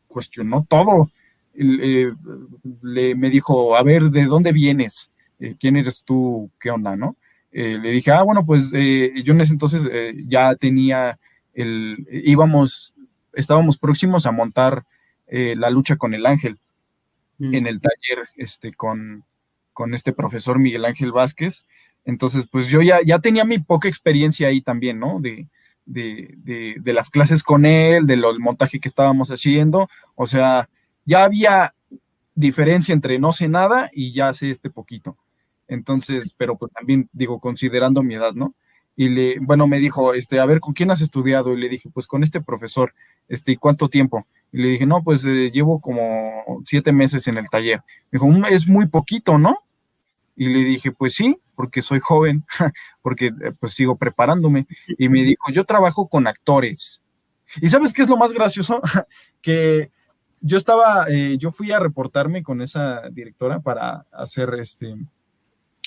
[0.07, 1.09] cuestionó todo.
[1.53, 2.11] Eh,
[2.81, 5.11] le, me dijo, a ver, ¿de dónde vienes?
[5.39, 6.49] Eh, ¿quién eres tú?
[6.59, 6.95] ¿Qué onda?
[6.95, 7.15] ¿No?
[7.51, 9.81] Eh, le dije, ah, bueno, pues eh, yo en ese entonces
[10.27, 11.19] ya tenía
[11.53, 12.93] el, íbamos,
[13.33, 14.85] estábamos próximos a montar
[15.27, 16.59] la lucha con el ángel
[17.37, 17.55] mm.
[17.55, 19.23] en el taller este, con,
[19.71, 21.63] con este profesor Miguel Ángel Vázquez.
[22.03, 25.19] Entonces, pues yo ya, ya tenía mi poca experiencia ahí también, ¿no?
[25.21, 25.47] De,
[25.85, 29.87] de, de, de las clases con él, del montaje que estábamos haciendo.
[30.15, 30.67] O sea,
[31.05, 31.73] ya había
[32.35, 35.17] diferencia entre no sé nada y ya sé este poquito.
[35.67, 38.55] Entonces, pero pues también digo, considerando mi edad, ¿no?
[38.95, 41.53] Y le, bueno, me dijo, este, a ver, ¿con quién has estudiado?
[41.53, 42.93] Y le dije, pues con este profesor,
[43.29, 44.27] este, ¿y cuánto tiempo?
[44.51, 47.81] Y le dije, no, pues eh, llevo como siete meses en el taller.
[48.11, 49.59] Me dijo, mm, es muy poquito, ¿no?
[50.35, 52.43] Y le dije, pues sí, porque soy joven,
[53.01, 54.67] porque eh, pues sigo preparándome.
[54.97, 57.01] Y me dijo, yo trabajo con actores.
[57.61, 58.81] ¿Y sabes qué es lo más gracioso?
[59.41, 59.89] que
[60.41, 64.95] yo estaba, eh, yo fui a reportarme con esa directora para hacer este,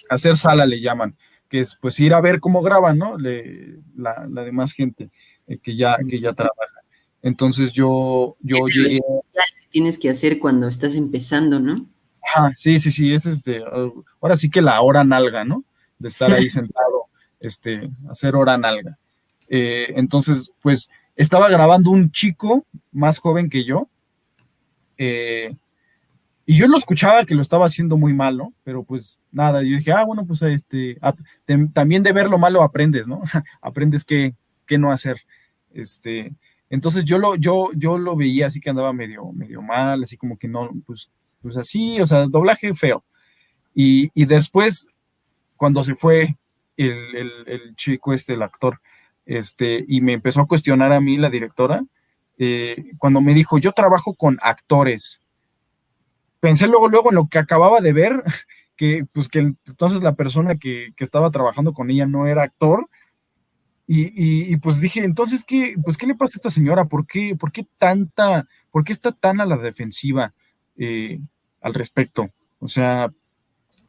[0.08, 1.16] hacer sala le llaman,
[1.48, 3.16] que es pues ir a ver cómo graban, ¿no?
[3.18, 5.10] la, demás gente
[5.46, 6.80] eh, que, ya, que ya trabaja.
[7.22, 9.00] Entonces yo, yo llegué...
[9.32, 11.86] Que tienes que hacer cuando estás empezando, ¿no?
[12.56, 13.62] sí, sí, sí, es este,
[14.20, 15.64] ahora sí que la hora nalga, ¿no?
[15.98, 17.06] De estar ahí sentado,
[17.40, 18.98] este, hacer hora nalga.
[19.48, 23.88] Eh, entonces, pues estaba grabando un chico más joven que yo,
[25.06, 25.56] eh,
[26.46, 29.92] y yo lo escuchaba que lo estaba haciendo muy malo, pero pues nada, yo dije,
[29.92, 30.98] ah, bueno, pues este,
[31.72, 33.22] también de ver lo malo aprendes, ¿no?
[33.62, 34.34] aprendes qué,
[34.66, 35.20] qué, no hacer.
[35.72, 36.34] Este,
[36.68, 40.36] entonces yo lo, yo, yo lo veía así que andaba medio, medio mal, así como
[40.38, 43.04] que no, pues, pues así, o sea, doblaje feo.
[43.74, 44.86] Y, y después,
[45.56, 46.36] cuando se fue
[46.76, 48.80] el, el, el, chico este, el actor,
[49.24, 51.82] este, y me empezó a cuestionar a mí la directora,
[52.38, 55.20] eh, cuando me dijo, yo trabajo con actores,
[56.40, 58.22] pensé luego, luego en lo que acababa de ver,
[58.76, 62.88] que pues que entonces la persona que, estaba trabajando con ella no era actor.
[63.86, 66.86] Y, pues dije, entonces, ¿qué, pues, ¿qué le pasa a esta señora?
[66.86, 70.32] ¿Por qué, por qué tanta, por qué está tan a la defensiva
[70.78, 71.20] eh,
[71.60, 72.30] al respecto?
[72.60, 73.12] O sea,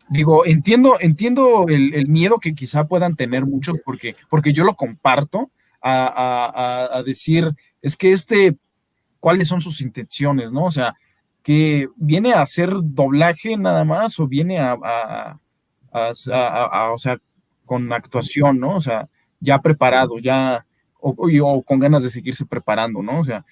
[0.10, 5.50] digo, entiendo, entiendo el, miedo que quizá puedan tener muchos, porque, porque yo lo comparto
[5.82, 7.56] a, a, decir,
[7.86, 8.58] es que este,
[9.20, 10.52] ¿cuáles son sus intenciones?
[10.52, 10.66] ¿No?
[10.66, 10.96] O sea,
[11.44, 15.38] que viene a hacer doblaje nada más o viene a,
[15.92, 17.20] o sea,
[17.64, 18.78] con actuación, ¿no?
[18.78, 19.08] O sea,
[19.40, 20.66] ya preparado, ya,
[21.00, 23.20] o, con ganas de seguirse preparando, ¿no?
[23.20, 23.46] O sea,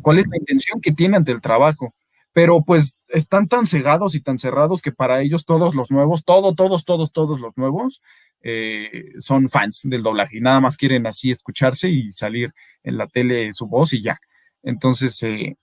[0.00, 1.92] ¿cuál es la intención que tiene ante el trabajo?
[2.34, 6.54] Pero pues están tan cegados y tan cerrados que para ellos todos los nuevos, todos,
[6.56, 8.02] todos, todos, todos los nuevos
[8.42, 13.06] eh, son fans del doblaje y nada más quieren así escucharse y salir en la
[13.06, 14.18] tele su voz y ya.
[14.64, 15.56] Entonces, eh,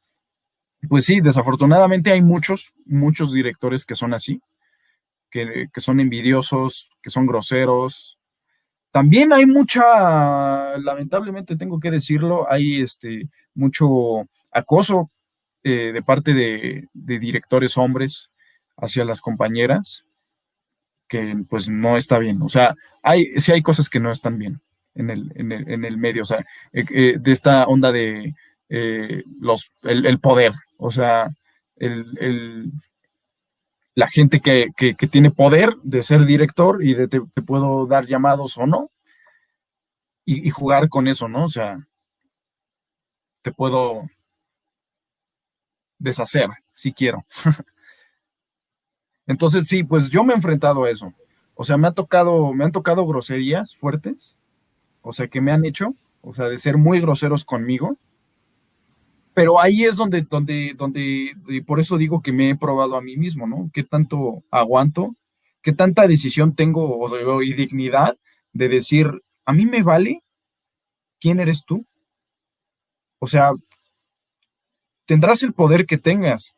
[0.88, 4.42] pues sí, desafortunadamente hay muchos, muchos directores que son así,
[5.30, 8.18] que, son envidiosos, que son groseros.
[8.92, 15.12] También hay mucha, lamentablemente tengo que decirlo, hay este, mucho acoso
[15.64, 18.32] eh, de parte de, directores hombres
[18.78, 20.06] hacia las compañeras,
[21.08, 22.42] que pues no está bien.
[22.42, 24.60] O sea, hay, sí hay cosas que no están bien
[24.96, 26.40] en el, en el, medio, o sea,
[26.74, 28.34] eh, eh, de esta onda de
[29.40, 31.30] los, el, poder, o sea,
[31.76, 32.72] el,
[33.94, 34.72] la gente que,
[35.10, 38.90] tiene poder de ser director y de te, puedo dar llamados o no,
[40.26, 41.44] y, jugar con eso, ¿no?
[41.44, 41.86] O sea,
[43.42, 44.10] te puedo
[46.02, 47.26] deshacer si quiero.
[49.28, 51.14] Entonces, sí, pues yo me he enfrentado a eso.
[51.54, 54.38] O sea, me ha tocado, me han tocado groserías fuertes,
[55.02, 57.98] o sea, que me han hecho, o sea, de ser muy groseros conmigo.
[59.34, 61.34] Pero ahí es donde, donde, donde,
[61.66, 63.70] por eso digo que me he probado a mí mismo, ¿no?
[63.74, 65.16] ¿Qué tanto aguanto?
[65.62, 67.08] ¿Qué tanta decisión tengo
[67.42, 68.18] y dignidad
[68.52, 69.08] de decir,
[69.46, 70.24] a mí me vale
[71.20, 71.86] quién eres tú?
[73.20, 73.54] O sea,
[75.12, 76.56] tendrás el poder que tengas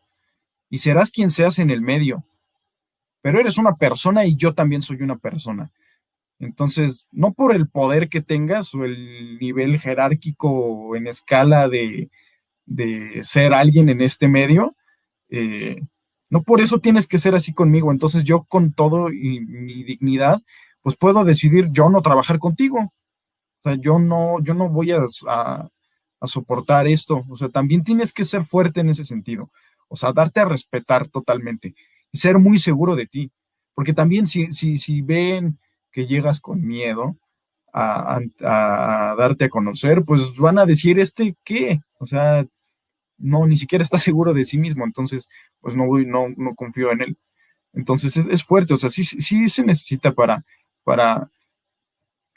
[0.69, 2.23] y serás quien seas en el medio,
[3.23, 5.71] pero eres una persona y yo también soy una persona.
[6.37, 12.11] Entonces, no por el poder que tengas o el nivel jerárquico en escala de,
[13.23, 14.75] ser alguien en este medio,
[15.29, 15.81] eh,
[16.29, 17.91] no por eso tienes que ser así conmigo.
[17.91, 20.43] Entonces yo con todo y mi dignidad,
[20.83, 22.77] pues puedo decidir yo no trabajar contigo.
[22.77, 25.07] O sea, yo no, yo no voy a
[26.27, 27.23] soportar esto.
[27.29, 29.51] O sea, también tienes que ser fuerte en ese sentido.
[29.87, 31.75] O sea, darte a respetar totalmente
[32.11, 33.31] y ser muy seguro de ti.
[33.73, 35.59] Porque también si, si, si ven
[35.91, 37.17] que llegas con miedo
[37.73, 38.19] a,
[39.17, 41.79] darte a conocer, pues van a decir, ¿este qué?
[41.99, 42.45] O sea,
[43.17, 45.27] no, ni siquiera está seguro de sí mismo, entonces,
[45.59, 47.17] pues no voy, no, no confío en él.
[47.73, 50.45] Entonces es, fuerte, o sea, sí, sí se necesita para,
[50.83, 51.31] para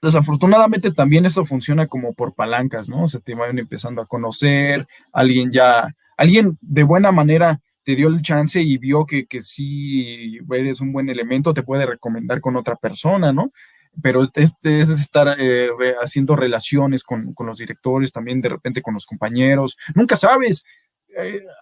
[0.07, 3.05] desafortunadamente también eso funciona como por palancas, ¿no?
[3.05, 8.09] O sea, te van empezando a conocer, alguien ya, alguien de buena manera te dio
[8.09, 12.57] el chance y vio que, que sí eres un buen elemento, te puede recomendar con
[12.57, 13.53] otra persona, ¿no?
[14.03, 15.71] Pero este es estar eh,
[16.03, 19.77] haciendo relaciones con, con, los directores, también de repente con los compañeros.
[19.95, 20.65] Nunca sabes,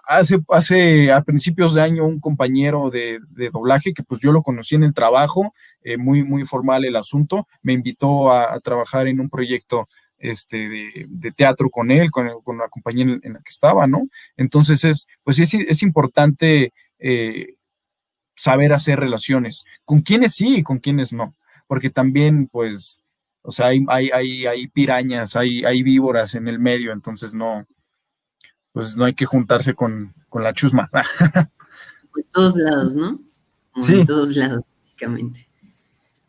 [0.06, 3.20] hace, hace a principios de año un compañero de,
[3.52, 7.46] doblaje que pues yo lo conocí en el trabajo, eh, muy, muy formal el asunto,
[7.62, 9.88] me invitó a, trabajar en un proyecto
[10.18, 10.68] este,
[11.08, 14.08] de, teatro con él, con, la compañía en, la que estaba, ¿no?
[14.36, 17.54] Entonces es, pues es, es importante eh,
[18.34, 21.34] saber hacer relaciones, con quienes sí y con quienes no,
[21.66, 23.00] porque también pues,
[23.42, 27.66] o sea, hay, hay, hay, hay pirañas, hay, hay víboras en el medio, entonces no,
[28.74, 30.90] pues no hay que juntarse con, la chusma.
[32.12, 33.20] Por todos lados, ¿no?
[33.80, 33.94] sí.
[33.94, 35.48] En todos lados, básicamente.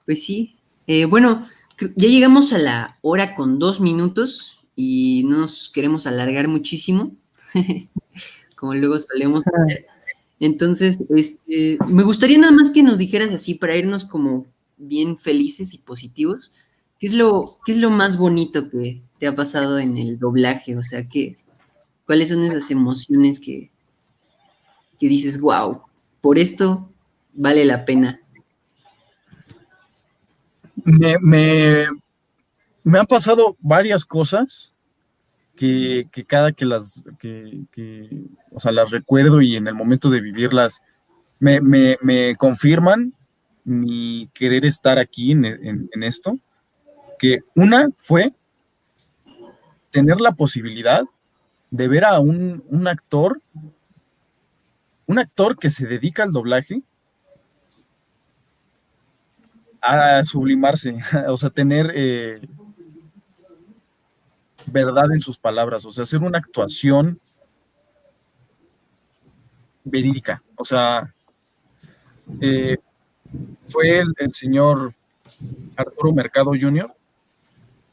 [0.06, 0.56] Pues sí.
[0.86, 1.48] Eh, bueno,
[1.96, 7.16] ya llegamos a la hora con dos minutos y no nos queremos alargar muchísimo,
[8.56, 9.88] como luego solemos hacer.
[10.39, 14.46] Entonces, este, me gustaría nada más que nos dijeras así para irnos como
[14.78, 16.54] bien felices y positivos.
[17.00, 20.78] ¿Qué es lo, qué es lo más bonito que te ha pasado en el doblaje?
[20.78, 21.38] O sea, que
[22.06, 23.72] ¿Cuáles son esas emociones que,
[24.99, 25.82] que dices, wow,
[26.22, 26.89] por esto
[27.34, 28.22] vale la pena?
[30.84, 34.72] Me, me, han pasado varias cosas
[35.56, 37.66] que, cada que las, que,
[38.51, 40.82] o sea, las recuerdo y en el momento de vivirlas
[41.39, 43.14] me, me, confirman
[43.64, 46.38] mi querer estar aquí en, en, esto,
[47.18, 48.34] que una fue
[49.89, 51.03] tener la posibilidad
[51.76, 53.41] de ver a un, actor,
[55.07, 56.82] un actor que se dedica al doblaje,
[59.82, 60.97] a sublimarse,
[61.28, 62.47] o sea, tener eh,
[64.67, 67.19] verdad en sus palabras, o sea, hacer una actuación
[69.84, 71.13] verídica, o sea,
[72.39, 72.78] eh,
[73.67, 74.93] fue el, el, señor
[75.76, 76.89] Arturo Mercado Jr.,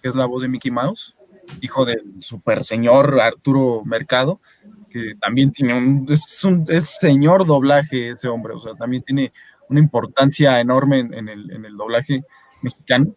[0.01, 1.17] que es la voz de Mickey Mouse,
[1.61, 4.41] hijo del super señor Arturo Mercado,
[4.91, 9.33] que también tiene un es, un señor doblaje ese hombre, o sea, también tiene
[9.69, 12.23] una importancia enorme en, el, doblaje
[12.61, 13.15] mexicano.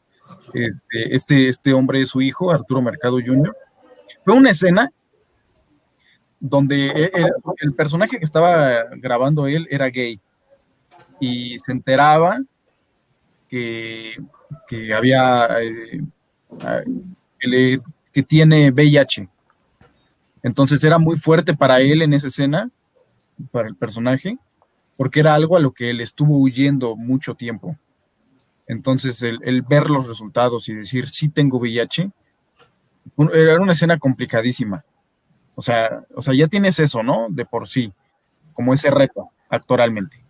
[0.54, 3.56] Este, este, este, hombre es su hijo, Arturo Mercado Jr.
[4.24, 4.92] Fue una escena
[6.40, 10.20] donde e, e, el, personaje que estaba grabando él era gay
[11.20, 12.40] y se enteraba
[13.48, 14.18] que,
[14.96, 16.02] había eh,
[17.40, 17.82] que le
[18.16, 19.28] que tiene VIH.
[20.42, 22.72] Entonces era muy fuerte para él en esa escena,
[23.52, 24.38] para el personaje,
[24.96, 27.78] porque era algo a lo que él estuvo huyendo mucho tiempo.
[28.68, 32.10] Entonces el, ver los resultados y decir, sí tengo VIH,
[33.34, 34.86] era una escena complicadísima.
[35.54, 37.28] O sea, o sea, ya tienes eso, ¿no?
[37.30, 37.92] De por sí,
[38.54, 40.24] como ese reto actoralmente.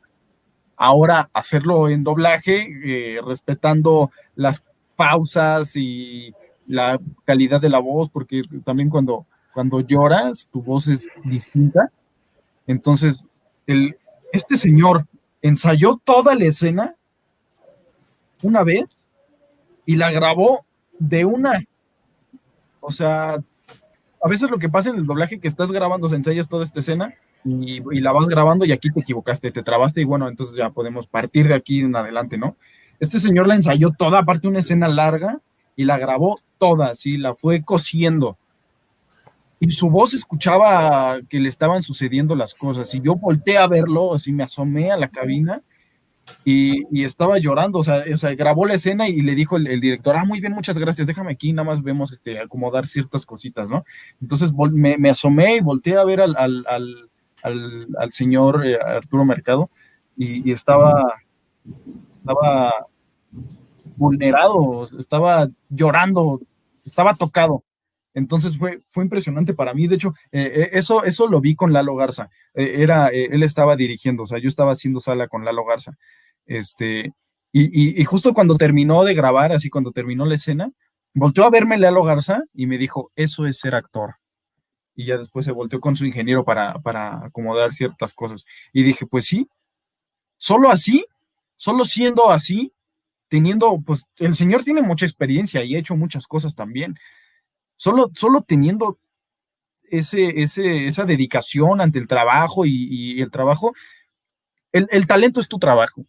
[0.75, 4.63] Ahora hacerlo en doblaje, eh, respetando las
[4.95, 6.33] pausas y
[6.68, 11.91] la calidad de la voz, porque también cuando, cuando lloras, tu voz es distinta.
[12.68, 13.26] Entonces,
[13.68, 13.97] el,
[14.32, 15.05] este señor
[15.41, 16.95] ensayó toda la escena
[18.43, 19.07] una vez
[19.86, 20.66] y la grabó
[20.99, 21.63] de una.
[22.80, 26.49] O sea, a veces lo que pasa en el doblaje que estás grabando, se ensayas
[26.49, 27.13] toda esta escena
[27.43, 31.05] y, la vas grabando y aquí te equivocaste, te trabaste y bueno, entonces ya podemos
[31.05, 32.55] partir de aquí en adelante, ¿no?
[32.99, 35.41] Este señor la ensayó toda, aparte una escena larga
[35.76, 38.38] y la grabó toda, así, la fue cosiendo.
[39.60, 42.93] Y su voz escuchaba que le estaban sucediendo las cosas.
[42.93, 45.62] Y yo volteé a verlo, así me asomé a la cabina
[46.43, 50.16] y, estaba llorando, o sea, o sea, grabó la escena y le dijo el, director,
[50.18, 53.84] ah, muy bien, muchas gracias, déjame aquí, nada más vemos este, acomodar ciertas cositas, ¿no?
[54.22, 59.70] Entonces me, asomé y volteé a ver al, al, señor eh, Arturo Mercado
[60.18, 61.16] y, estaba,
[62.16, 62.74] estaba
[63.96, 66.41] vulnerado, estaba llorando,
[66.86, 67.64] estaba tocado.
[68.16, 69.88] Entonces fue, fue impresionante para mí.
[69.88, 72.30] De hecho, eh, eh, eso, eso lo vi con Lalo Garza.
[72.54, 75.98] Eh, era, él estaba dirigiendo, o sea, yo estaba haciendo sala con Lalo Garza.
[76.46, 77.14] Este,
[77.52, 80.72] y, justo cuando terminó de grabar, así cuando terminó la escena,
[81.14, 84.16] volteó a verme Lalo Garza y me dijo, eso es ser actor.
[84.96, 88.46] Y ya después se volteó con su ingeniero para, para acomodar ciertas cosas.
[88.72, 89.50] Y dije, pues sí,
[90.38, 91.06] solo así,
[91.58, 92.72] solo siendo así,
[93.28, 96.95] teniendo, pues el señor tiene mucha experiencia y ha hecho muchas cosas también.
[97.76, 98.99] Solo, solo teniendo
[99.89, 103.73] ese, ese, esa dedicación ante el trabajo y, el trabajo,
[104.71, 106.05] el, talento es tu trabajo,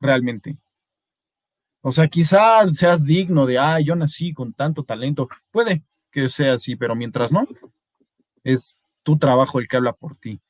[0.00, 0.56] realmente.
[1.80, 5.28] O sea, quizás seas digno de, ah, yo nací con tanto talento.
[5.50, 7.46] Puede que sea así, pero mientras no,
[8.44, 10.40] es tu trabajo el que habla por ti.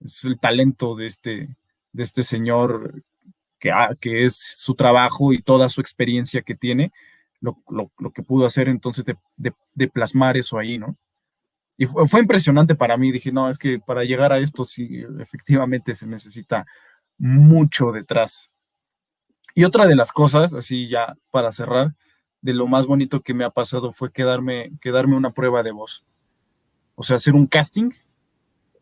[0.00, 1.56] Es el talento de este,
[1.92, 3.02] de este señor
[3.58, 6.92] que, ah, que es su trabajo y toda su experiencia que tiene
[7.40, 9.04] lo, que pudo hacer entonces
[9.36, 10.96] de, plasmar eso ahí, ¿no?
[11.76, 15.94] Y fue, impresionante para mí, dije, no, es que para llegar a esto sí, efectivamente
[15.94, 16.66] se necesita
[17.18, 18.50] mucho detrás.
[19.54, 21.94] Y otra de las cosas, así ya para cerrar,
[22.40, 26.04] de lo más bonito que me ha pasado fue quedarme, quedarme una prueba de voz.
[26.96, 27.90] O sea, hacer un casting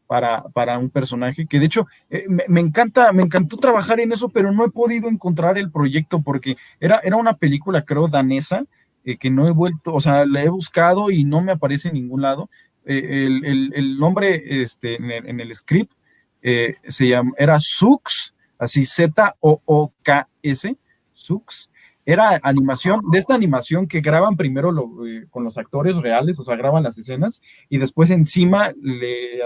[0.06, 4.28] para, para un personaje, que de hecho eh, me, encanta, me encantó trabajar en eso,
[4.28, 8.64] pero no he podido encontrar el proyecto porque era, era una película, creo, danesa,
[9.04, 11.94] eh, que no he vuelto, o sea, la he buscado y no me aparece en
[11.94, 12.48] ningún lado.
[12.84, 15.92] Eh, el, nombre este, en, el, script
[16.40, 20.76] se llama, era Sux, así Z-O-O-K-S,
[21.12, 21.70] Sux,
[22.06, 24.70] era animación, de esta animación que graban primero
[25.04, 29.42] eh, con los actores reales, o sea, graban las escenas y después encima le,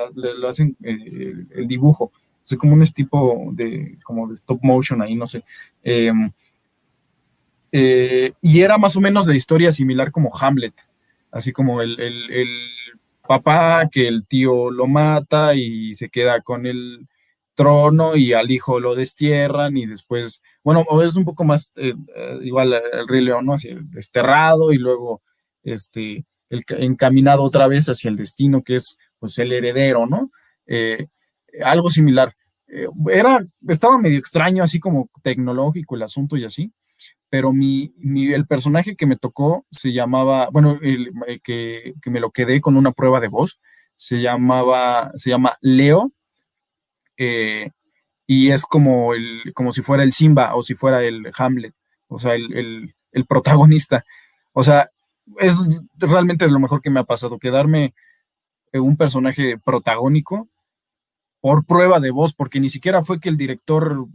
[0.47, 2.13] hacen eh, el, dibujo.
[2.45, 5.43] Es como un tipo de, como de stop motion ahí, no sé.
[5.83, 6.31] Em,
[7.73, 10.75] eh, y era más o menos de historia similar como Hamlet,
[11.31, 12.49] así como el, el
[13.27, 17.07] papá que el tío lo mata y se queda con el
[17.55, 22.39] trono y al hijo lo destierran y después, bueno, es un poco más eh, eh,
[22.43, 23.55] igual el rey león, ¿no?
[23.55, 25.23] Así, desterrado y luego
[25.63, 30.31] este, el, encaminado otra vez hacia el destino que es pues el heredero, ¿no?
[30.67, 31.09] Eh,
[31.63, 32.33] algo similar.
[33.11, 36.73] era, estaba medio extraño, así como tecnológico el asunto y así,
[37.29, 37.93] pero mi,
[38.33, 41.11] el personaje que me tocó se llamaba, bueno, el,
[41.43, 43.61] que, que me lo quedé con una prueba de voz,
[43.97, 46.11] se llamaba, se llama Leo
[47.23, 47.71] eh,
[48.27, 51.75] y es como, el, como si fuera el Simba o si fuera el Hamlet,
[52.09, 52.95] o sea, el,
[53.29, 54.07] protagonista.
[54.53, 54.91] O sea,
[55.39, 55.55] es
[55.99, 57.93] realmente lo mejor que me ha pasado, quedarme
[58.73, 60.49] un personaje protagónico
[61.43, 64.07] por prueba de voz, porque ni siquiera fue que el director,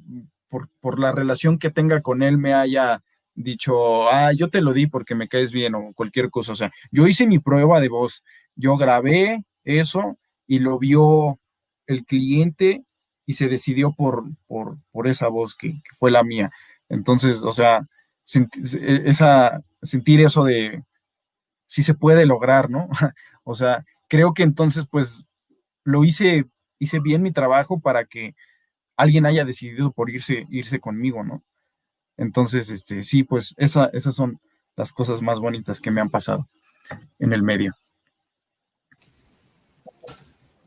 [0.50, 3.04] por, por, la relación que tenga con él, me haya
[3.36, 6.54] dicho, ah, yo te lo di porque me caes bien o cualquier cosa.
[6.54, 8.24] O sea, yo hice mi prueba de voz,
[8.56, 10.18] yo grabé eso
[10.48, 11.40] y lo vio
[11.86, 12.84] el cliente
[13.26, 16.52] y se decidió por, por, esa voz que, fue la mía.
[16.90, 17.88] Entonces, o sea,
[18.34, 20.84] e, esa, sentir eso de
[21.66, 22.90] si se puede lograr, ¿no?
[23.44, 25.26] o sea, creo que entonces, pues,
[25.84, 26.46] lo hice,
[26.80, 28.36] hice bien mi trabajo para que
[28.98, 31.44] alguien haya decidido por irse, irse conmigo, ¿no?
[32.18, 34.40] Entonces, este, sí, pues, esa, esas son
[34.76, 36.48] las cosas más bonitas que me han pasado
[37.20, 37.74] en el medio.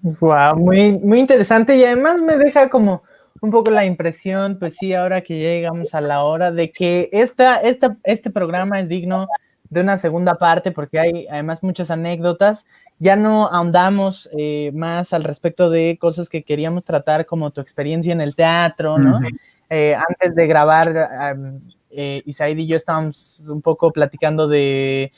[0.02, 3.02] Wow, muy, muy interesante y además me deja como
[3.40, 7.56] un poco la impresión, pues sí, ahora que llegamos a la hora de que esta,
[7.56, 9.28] esta, este programa es digno
[9.70, 12.66] de una segunda parte porque hay además muchas anécdotas.
[12.98, 18.12] Ya no ahondamos eh, más al respecto de cosas que queríamos tratar como tu experiencia
[18.12, 19.20] en el teatro, ¿no?
[19.70, 21.36] Eh, antes de grabar,
[21.90, 25.12] eh, Isaid y yo estábamos un poco platicando de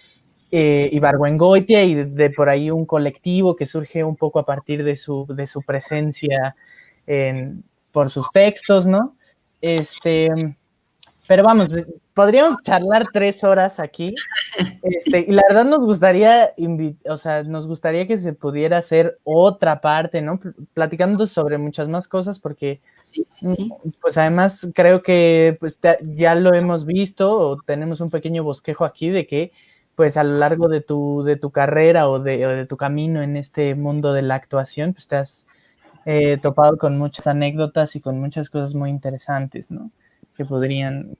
[0.50, 4.96] eh, Ibargüengoitia y de, por ahí un colectivo que surge un poco a partir de
[4.96, 6.56] su, de su presencia
[7.06, 9.16] en, por sus textos, ¿no?
[9.60, 10.56] Este,
[11.28, 11.70] pero vamos,
[12.14, 14.14] podríamos charlar tres horas aquí.
[14.82, 16.52] Este, y la verdad nos gustaría,
[17.08, 20.40] o sea, nos gustaría que se pudiera hacer otra parte, ¿no?
[20.74, 22.80] Platicando sobre muchas más cosas, porque,
[23.42, 28.84] mm, pues además creo que pues, ya lo hemos visto o tenemos un pequeño bosquejo
[28.84, 29.52] aquí de que,
[29.94, 33.36] pues a lo largo de tu, de tu carrera o de, de tu camino en
[33.36, 35.46] este mundo de la actuación, pues te has
[36.06, 39.90] eh, topado con muchas anécdotas y con muchas cosas muy interesantes, ¿no?
[40.36, 41.18] que podrían,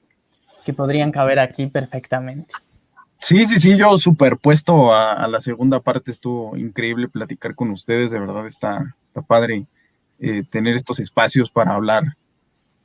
[0.64, 2.54] que podrían caber aquí perfectamente.
[3.18, 8.10] Sí, sí, sí, yo superpuesto a, a la segunda parte, estuvo increíble platicar con ustedes,
[8.10, 9.66] de verdad está, está padre
[10.22, 12.16] eh, tener estos espacios para hablar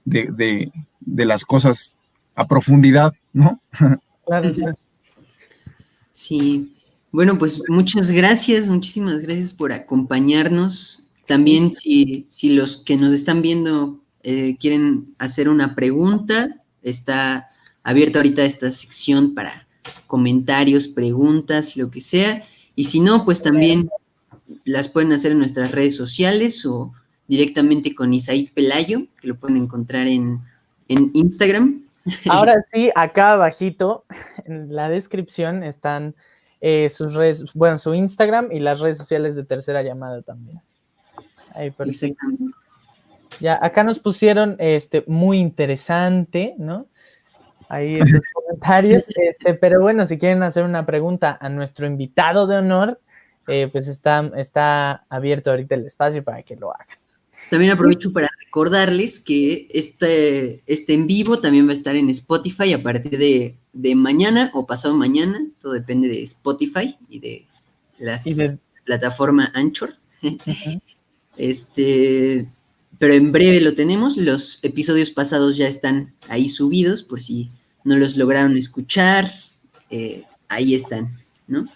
[0.05, 0.71] de,
[1.05, 1.95] las cosas
[2.35, 3.61] a profundidad, ¿no?
[4.25, 4.63] Claro, sí.
[6.15, 6.71] Sí,
[7.11, 11.03] bueno, pues muchas gracias, muchísimas gracias por acompañarnos.
[11.27, 17.47] También si, si los que nos están viendo eh, quieren hacer una pregunta, está
[17.83, 19.67] abierta ahorita esta sección para
[20.07, 22.43] comentarios, preguntas, lo que sea.
[22.77, 23.89] Y si no, pues también
[24.63, 26.93] las pueden hacer en nuestras redes sociales o
[27.27, 30.39] directamente con Isaí Pelayo, que lo pueden encontrar en,
[30.87, 31.84] Instagram.
[32.29, 34.05] Ahora sí, acá abajito,
[34.45, 36.15] en la descripción están
[36.61, 40.61] eh, sus redes, bueno, su Instagram y las redes sociales de tercera llamada también.
[41.53, 41.87] Ahí por
[43.39, 46.87] ya, acá nos pusieron este muy interesante, ¿no?
[47.67, 49.05] Ahí esos comentarios.
[49.15, 53.01] Este, pero bueno, si quieren hacer una pregunta a nuestro invitado de honor,
[53.47, 56.97] eh, pues está, está abierto ahorita el espacio para que lo hagan.
[57.49, 62.71] También aprovecho para recordarles que este, este en vivo también va a estar en Spotify
[62.71, 65.45] a partir de, mañana o pasado mañana.
[65.59, 67.45] Todo depende de Spotify y de
[67.99, 68.17] la
[68.85, 69.95] plataforma Anchor.
[71.37, 72.47] Este,
[72.97, 74.15] pero en breve lo tenemos.
[74.15, 77.51] Los episodios pasados ya están ahí subidos, por si
[77.83, 79.29] no los lograron escuchar,
[79.89, 81.67] eh, ahí están, ¿no?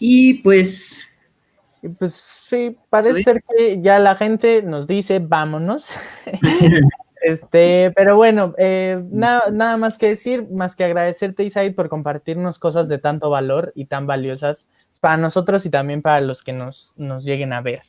[0.00, 1.15] Y pues...
[1.98, 5.90] Pues sí, parece ser que ya la gente nos dice vámonos.
[7.22, 12.58] este, pero bueno, eh, nada, nada más que decir, más que agradecerte, Isaid, por compartirnos
[12.58, 14.68] cosas de tanto valor y tan valiosas
[15.00, 17.82] para nosotros y también para los que nos, nos lleguen a ver.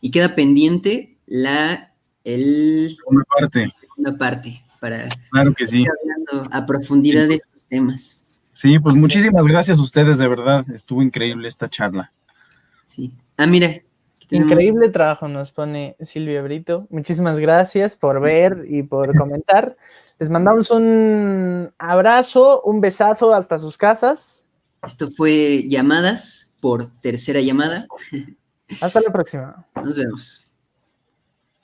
[0.00, 1.92] Y queda pendiente la
[2.24, 3.72] el, una parte.
[3.96, 5.84] Una parte para claro que sí.
[5.86, 8.26] hablando a profundidad de estos temas.
[8.52, 12.12] Sí, pues muchísimas gracias a ustedes, de verdad, estuvo increíble esta charla.
[12.90, 13.12] Sí.
[13.36, 13.80] Ah, mira.
[14.30, 16.88] Increíble trabajo nos pone Silvia Brito.
[16.90, 19.76] Muchísimas gracias por ver y por comentar.
[20.18, 24.44] Les mandamos un abrazo, un besazo hasta sus casas.
[24.84, 27.86] Esto fue llamadas por tercera llamada.
[28.80, 29.66] Hasta la próxima.
[29.76, 30.49] Nos vemos.